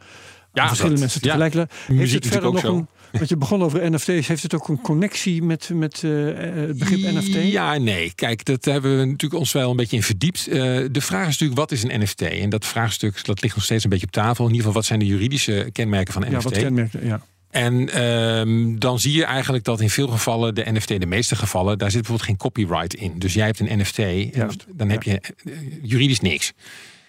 [0.52, 1.26] aan verschillende dat- mensen ja.
[1.36, 1.54] tegelijk...
[1.70, 2.86] Heeft Muziek het verder nog een...
[3.18, 4.28] Want je begon over NFT's.
[4.28, 6.10] Heeft het ook een connectie met, met eh,
[6.44, 7.34] het begrip NFT?
[7.34, 8.12] Ja, nee.
[8.14, 10.46] Kijk, dat hebben we natuurlijk ons wel een beetje in verdiept.
[10.46, 10.54] Eh,
[10.90, 12.22] de vraag is natuurlijk, wat is een NFT?
[12.22, 14.44] En dat vraagstuk dat ligt nog steeds een beetje op tafel.
[14.44, 16.44] In ieder geval, wat zijn de juridische kenmerken van een Ja, NFT?
[16.44, 16.92] wat kenmerkt.
[17.02, 17.20] Ja.
[17.50, 21.78] En ehm, dan zie je eigenlijk dat in veel gevallen de NFT, de meeste gevallen,
[21.78, 23.18] daar zit bijvoorbeeld geen copyright in.
[23.18, 25.52] Dus jij hebt een NFT, en dan heb je eh,
[25.82, 26.52] juridisch niks.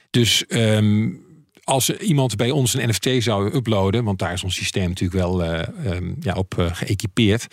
[0.09, 1.09] Dus ehm,
[1.65, 5.43] als iemand bij ons een NFT zou uploaden, want daar is ons systeem natuurlijk wel
[5.43, 7.47] eh, ehm, ja, op eh, geëquipeerd.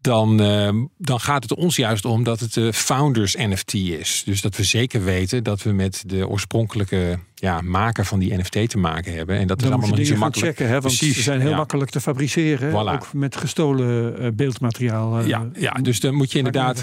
[0.00, 4.22] Dan, ehm, dan gaat het ons juist om dat het de founders NFT is.
[4.24, 8.70] Dus dat we zeker weten dat we met de oorspronkelijke ja, maker van die NFT
[8.70, 9.38] te maken hebben.
[9.38, 10.48] En dat is Dan moet allemaal niet zo makkelijk.
[10.48, 10.66] checken.
[10.66, 10.80] Hè?
[10.80, 11.56] Want Precies, ze zijn heel ja.
[11.56, 12.70] makkelijk te fabriceren.
[12.70, 12.94] Voilà.
[12.94, 15.20] Ook met gestolen eh, beeldmateriaal.
[15.20, 16.76] Ja, ja, dus dan moet je inderdaad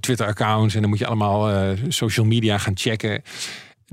[0.00, 3.22] Twitter-accounts en dan moet je allemaal social media gaan checken.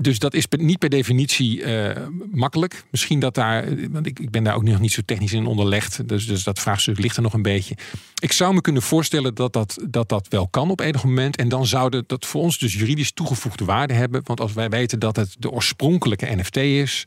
[0.00, 2.84] Dus dat is niet per definitie eh, makkelijk.
[2.90, 6.08] Misschien dat daar, want ik, ik ben daar ook nog niet zo technisch in onderlegd.
[6.08, 7.76] Dus, dus dat vraagstuk ligt er nog een beetje.
[8.20, 11.36] Ik zou me kunnen voorstellen dat dat, dat, dat wel kan op enig moment.
[11.36, 14.20] En dan zou dat- voor ons dus juridisch toegevoegde waarde hebben.
[14.24, 17.04] Want als wij weten dat het de oorspronkelijke NFT is,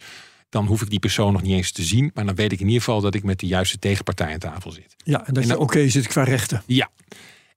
[0.49, 2.11] dan hoef ik die persoon nog niet eens te zien.
[2.13, 4.71] Maar dan weet ik in ieder geval dat ik met de juiste tegenpartij aan tafel
[4.71, 4.95] zit.
[4.97, 6.63] Ja, en dat En je dan- oké zit qua rechten.
[6.65, 6.89] Ja,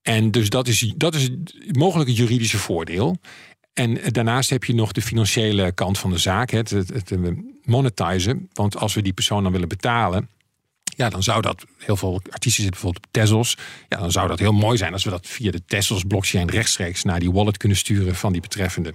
[0.03, 1.31] en dus dat is, dat is
[1.72, 3.16] mogelijk het juridische voordeel.
[3.72, 7.18] En daarnaast heb je nog de financiële kant van de zaak, het, het, eh,
[7.64, 8.48] monetizen.
[8.52, 10.28] Want als we die persoon dan willen betalen,
[10.96, 13.56] ja, dan zou dat, heel veel artiesten zitten bijvoorbeeld op Tezos.
[13.88, 17.02] Ja, dan zou dat heel mooi zijn als we dat via de Tezos blockchain rechtstreeks
[17.02, 18.94] naar die wallet kunnen sturen van die betreffende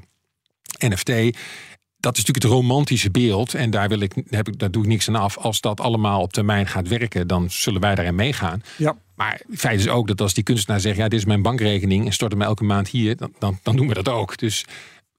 [0.78, 1.38] NFT.
[2.06, 3.54] Dat is natuurlijk het romantische beeld.
[3.54, 5.38] En daar, wil ik, heb ik, daar doe ik niks aan af.
[5.38, 8.64] Als dat allemaal op termijn gaat werken, dan zullen wij daarin meegaan.
[8.78, 8.98] Ja.
[9.16, 12.06] Maar het feit is ook dat als die kunstenaar zegt: ja, dit is mijn bankrekening
[12.06, 14.38] en stort hem elke maand hier, dan, dan, dan doen we dat ook.
[14.38, 14.66] Dus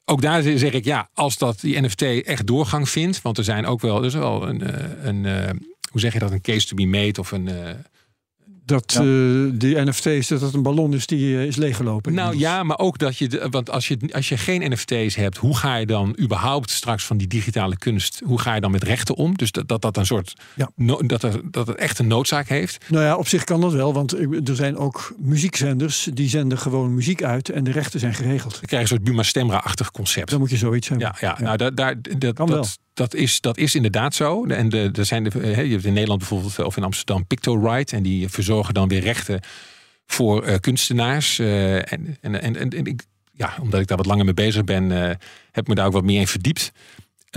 [0.04, 3.66] ook daar zeg ik ja, als dat die NFT echt doorgang vindt, want er zijn
[3.66, 5.50] ook wel, er is wel een, eh, een eh,
[5.90, 7.48] hoe zeg je dat, een case to be made of een.
[8.66, 9.00] Dat Ja.
[9.00, 12.14] eh, die NFT's, dat het een ballon is die eh, is leeggelopen.
[12.14, 15.36] Nou ja, maar ook dat je, de- want als je, als je geen NFT's hebt,
[15.36, 18.82] hoe ga je dan überhaupt straks van die digitale kunst, hoe ga je dan met
[18.82, 19.36] rechten om?
[19.36, 20.70] Dus dat dat, dat een soort, Ja.
[20.74, 22.84] no- dat, er, dat het echt een noodzaak heeft.
[22.88, 24.12] Nou ja, op zich kan dat wel, want
[24.48, 28.52] er zijn ook muziekzenders die zenden gewoon muziek uit en de rechten zijn geregeld.
[28.52, 30.30] Dan krijg je een soort Buma Stemra-achtig concept.
[30.30, 31.06] Dan moet je zoiets hebben.
[31.20, 32.66] Ja, ja, nou, dat, daar, dat, Kan wel.
[32.96, 34.44] Dat, is, dat is inderdaad zo.
[34.46, 37.96] En er zijn de, hè, je hebt in Nederland bijvoorbeeld, of in Amsterdam, PictoRite.
[37.96, 39.40] En die verzorgen dan weer rechten
[40.06, 41.38] voor eh, kunstenaars.
[41.38, 45.08] Eh, en, en, en, en, ik, ja, omdat ik daar wat langer mee bezig ben,
[45.08, 45.16] eh,
[45.52, 46.72] heb me daar ook wat meer in verdiept.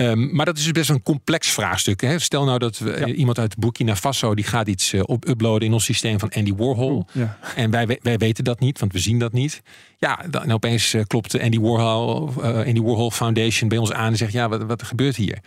[0.00, 2.00] Ehm, maar dat is dus best een complex vraagstuk.
[2.00, 2.18] Hè?
[2.18, 3.06] Stel nou dat we, Ja.
[3.06, 6.54] iemand uit Burkina Faso die gaat iets eh, op uploaden in ons systeem van Andy
[6.54, 7.04] Warhol.
[7.12, 7.38] Ja.
[7.56, 9.62] En wij, wij weten dat niet, want we zien dat niet.
[9.98, 14.10] Ja, dan opeens eh, klopt de Andy Warhol, eh, Andy Warhol Foundation bij ons aan
[14.10, 15.38] en zegt: Ja, wat, wat gebeurt hier?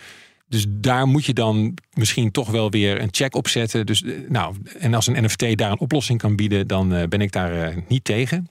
[0.49, 3.85] Dus daar moet je dan misschien toch wel weer een check op zetten.
[3.85, 7.21] Dus, eh, nou, en als een NFT daar een oplossing kan bieden, dan eh, ben
[7.21, 8.47] ik daar eh, niet tegen.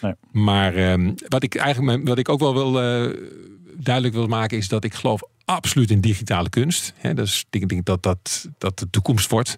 [0.00, 0.12] Nee.
[0.30, 3.14] Maar ehm, wat ik eigenlijk wat ik ook wel wil eh,
[3.76, 6.92] duidelijk wil maken, is dat ik geloof absoluut in digitale kunst.
[6.96, 9.56] Hè, dus ik denk dat dat, dat de toekomst wordt.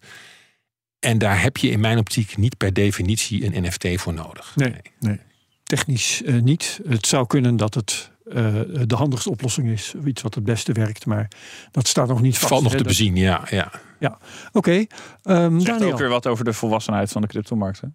[0.99, 4.53] En daar heb je in mijn optiek niet per definitie een NFT voor nodig.
[4.57, 5.21] Nee, nee.
[5.63, 6.81] technisch eh, niet.
[6.89, 8.35] Het zou kunnen dat het eh,
[8.87, 9.95] de handigste oplossing is.
[10.07, 11.29] Iets wat het beste werkt, maar
[11.71, 12.49] dat staat nog niet Het vast.
[12.53, 12.79] valt nog hè.
[12.79, 13.43] te Dat- bezien, ja.
[13.51, 14.19] ja.
[14.53, 14.85] Oké,
[15.23, 17.81] ehm, Zegt ook weer wat over de volwassenheid van de cryptomarkt.
[17.81, 17.89] Hè?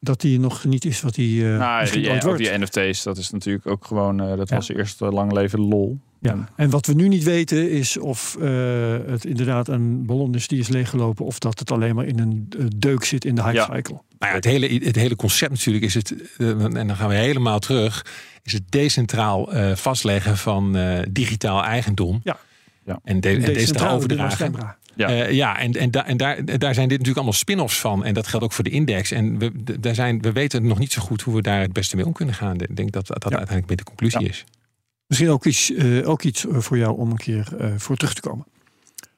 [0.00, 2.44] dat die nog niet is wat die eh nou, misschien die, ooit ook wordt.
[2.44, 4.54] die NFT's, dat is natuurlijk ook gewoon, eh, dat Ja.
[4.56, 6.00] was eerst eh, lang leven lol.
[6.20, 6.48] Ja.
[6.56, 8.48] En wat we nu niet weten is of eh,
[9.06, 12.46] het inderdaad een ballon is die is leeggelopen of dat het alleen maar in een
[12.58, 13.64] eh, deuk zit in de hype Ja.
[13.74, 13.94] cycle.
[14.18, 17.14] Nou ja, het, hele, het hele concept natuurlijk is het, eh, en dan gaan we
[17.14, 18.06] helemaal terug,
[18.42, 22.20] is het decentraal eh, vastleggen van eh, digitaal eigendom.
[22.24, 22.36] Ja.
[22.84, 22.98] Ja.
[23.04, 24.52] En, de, en Decentrale overdragen.
[24.96, 25.10] Ja.
[25.10, 28.04] Ja, ja en, en, da- en daar, daar zijn dit natuurlijk allemaal spin-offs van.
[28.04, 29.10] En dat geldt ook voor de index.
[29.10, 31.96] En we, daar zijn, we weten nog niet zo goed hoe we daar het beste
[31.96, 32.60] mee om kunnen gaan.
[32.60, 33.28] Ik denk dat dat Ja.
[33.36, 34.28] uiteindelijk met de conclusie Ja.
[34.28, 34.44] is.
[35.06, 38.14] Misschien ook iets, eh, ook iets eh, voor jou om een keer eh, voor terug
[38.14, 38.46] te komen.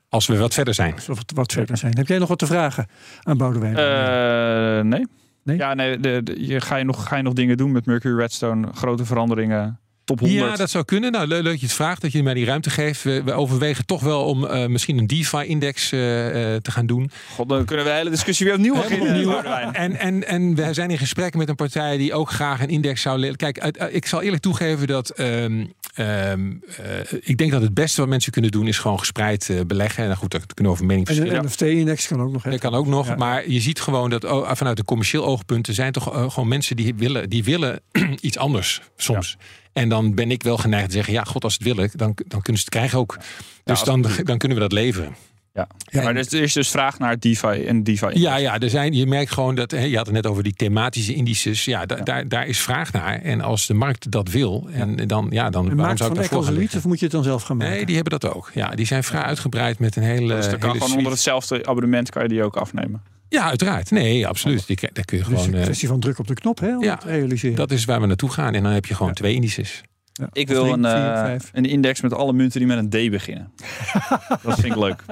[0.09, 0.95] Als we wat verder zijn.
[0.95, 1.97] Als we wat, wat verder zijn.
[1.97, 2.87] Heb jij nog wat te vragen
[3.23, 3.77] aan Boudewijn?
[3.77, 5.07] Eh, nee.
[5.43, 5.57] Nee?
[5.57, 5.99] Ja, nee.
[5.99, 8.69] De, de- je, ga, je nog, ga je nog dingen doen met Mercury Redstone?
[8.73, 9.79] Grote veranderingen?
[10.09, 10.51] Top 100?
[10.51, 11.13] Ja, dat zou kunnen.
[11.13, 13.03] Nou, le- leuk dat je het vraagt, dat je mij die ruimte geeft.
[13.03, 17.11] We, we overwegen toch wel om eh, misschien een DeFi-index eh, eh, te gaan doen.
[17.35, 19.09] God, dan kunnen we de hele discussie weer opnieuw beginnen.
[19.09, 19.43] opnieuw.
[19.73, 23.03] En, en, en we zijn in gesprek met een partij die ook graag een index
[23.03, 23.37] zou leren.
[23.37, 25.65] Kijk, uit- ik zal eerlijk toegeven dat ehm,
[25.95, 29.61] ehm, eh, ik denk dat het beste wat mensen kunnen doen is gewoon gespreid eh,
[29.67, 30.05] beleggen.
[30.05, 31.41] En goed, daar kunnen we over mening en verschillen.
[31.43, 32.43] een NFT-index kan ook nog.
[32.43, 32.51] hè?
[32.51, 33.15] Dat kan ook nog, Ja.
[33.17, 36.49] maar je ziet gewoon dat oh, vanuit een commercieel oogpunt er zijn toch eh, gewoon
[36.49, 37.81] mensen die willen, die willen
[38.21, 39.37] iets anders soms.
[39.73, 42.43] En dan ben ik wel geneigd te zeggen, ja, god, als het willen, dan, dan
[42.43, 43.19] kunnen ze het krijgen ook.
[43.65, 45.15] Dus dan, dan kunnen we dat leveren.
[45.59, 45.67] Ja.
[45.91, 46.03] Ja.
[46.03, 48.07] Maar er is, er is dus vraag naar DeFi en DeFi.
[48.13, 50.53] Ja, ja, er zijn, je merkt gewoon dat, hè, je had het net over die
[50.53, 51.65] thematische indices.
[51.65, 52.03] Ja, da- Ja.
[52.03, 53.21] Daar, daar is vraag naar.
[53.23, 56.17] En als de markt dat wil, en dan, ja, dan En waarom maakt zou ik
[56.17, 56.79] daarvoor gaan liggen?
[56.79, 57.75] of moet je het dan zelf gaan maken?
[57.75, 58.51] Nee, die hebben dat ook.
[58.55, 60.35] Ja, die zijn vrij uitgebreid met een hele.
[60.35, 63.03] Dus dan kan hele gewoon onder hetzelfde abonnement kan je die ook afnemen.
[63.29, 63.91] Ja, uiteraard.
[63.91, 64.67] Nee, absoluut.
[64.67, 65.49] Die, daar kun je Dus gewoon.
[65.49, 67.57] een eh, kwestie van druk op de knop hè, om ja, te realiseren.
[67.57, 68.55] dat is waar we naartoe gaan.
[68.55, 69.15] En dan heb je gewoon Ja.
[69.15, 69.83] twee indices.
[70.19, 70.29] Ja.
[70.33, 73.11] Ik wil drie, een, vier, eh, een index met alle munten die met een D
[73.11, 73.53] beginnen.
[74.43, 75.03] dat vind ik leuk.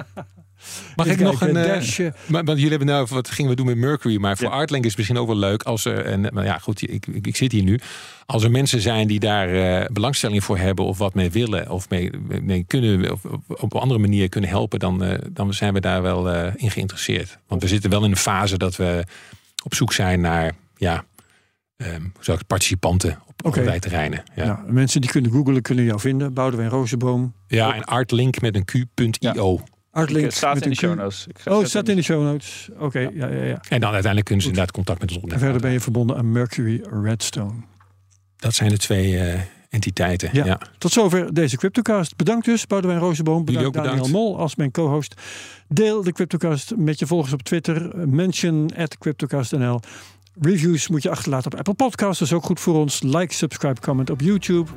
[0.97, 1.57] Mag ik nog een.
[1.57, 4.17] eh, Dash, eh, maar, want jullie hebben nou, wat gingen we doen met Mercury?
[4.17, 4.53] Maar voor Ja.
[4.55, 6.05] Artlink is het misschien ook wel leuk als er.
[6.05, 7.81] En, maar ja, goed, ik, ik, ik zit hier nu.
[8.27, 9.49] Als er mensen zijn die daar
[9.81, 12.11] eh, belangstelling voor hebben of wat mee willen of mee,
[12.43, 15.81] mee kunnen of op, op een andere manier kunnen helpen, dan, eh, dan zijn we
[15.81, 17.39] daar wel eh, in geïnteresseerd.
[17.49, 19.05] Want we zitten wel in een fase dat we
[19.65, 21.05] op zoek zijn naar ja,
[21.77, 24.23] ehm, hoe zou ik, participanten op allerlei terreinen.
[24.35, 24.45] Ja.
[24.45, 24.57] Ja.
[24.57, 26.35] nou, mensen die kunnen googlen kunnen jou vinden.
[26.35, 27.35] Boudewijn Rozenboom.
[27.49, 29.61] en Artlink met een q.io.
[29.91, 31.27] Artlink het staat met in de een show notes.
[31.45, 32.69] Oh, het staat in de show notes.
[32.79, 33.11] Oké, ja.
[33.13, 35.45] Ja, ja, En dan uiteindelijk kunnen ze inderdaad contact met ons En opnemen.
[35.45, 37.53] verder ben je verbonden aan Mercury Redstone.
[38.37, 40.29] Dat zijn de twee eh, entiteiten.
[40.33, 40.45] Ja.
[40.45, 40.61] ja.
[40.79, 42.17] Tot zover deze CryptoCast.
[42.17, 43.39] Bedankt dus, Boudewijn Rozenboom.
[43.39, 44.19] Jullie Bedankt ook Daniel bedankt.
[44.25, 45.15] Mol als mijn co-host.
[45.69, 48.09] Deel de CryptoCast met je volgers op Twitter.
[48.09, 49.81] Mention at CryptoCastNL.
[50.41, 52.19] Reviews moet je achterlaten op Apple Podcasts.
[52.19, 53.03] Dat is ook goed voor ons.
[53.03, 54.71] Like, subscribe, comment op YouTube.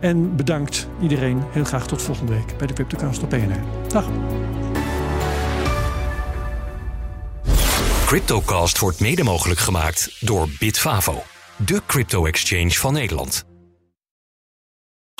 [0.00, 1.42] En bedankt iedereen.
[1.50, 3.60] Heel graag tot volgende week bij de CryptoCast op PNR.
[3.88, 4.06] Dag.
[8.06, 11.22] Cryptocast wordt mede mogelijk gemaakt door Bitfavo,
[11.56, 13.47] de crypto-exchange van Nederland.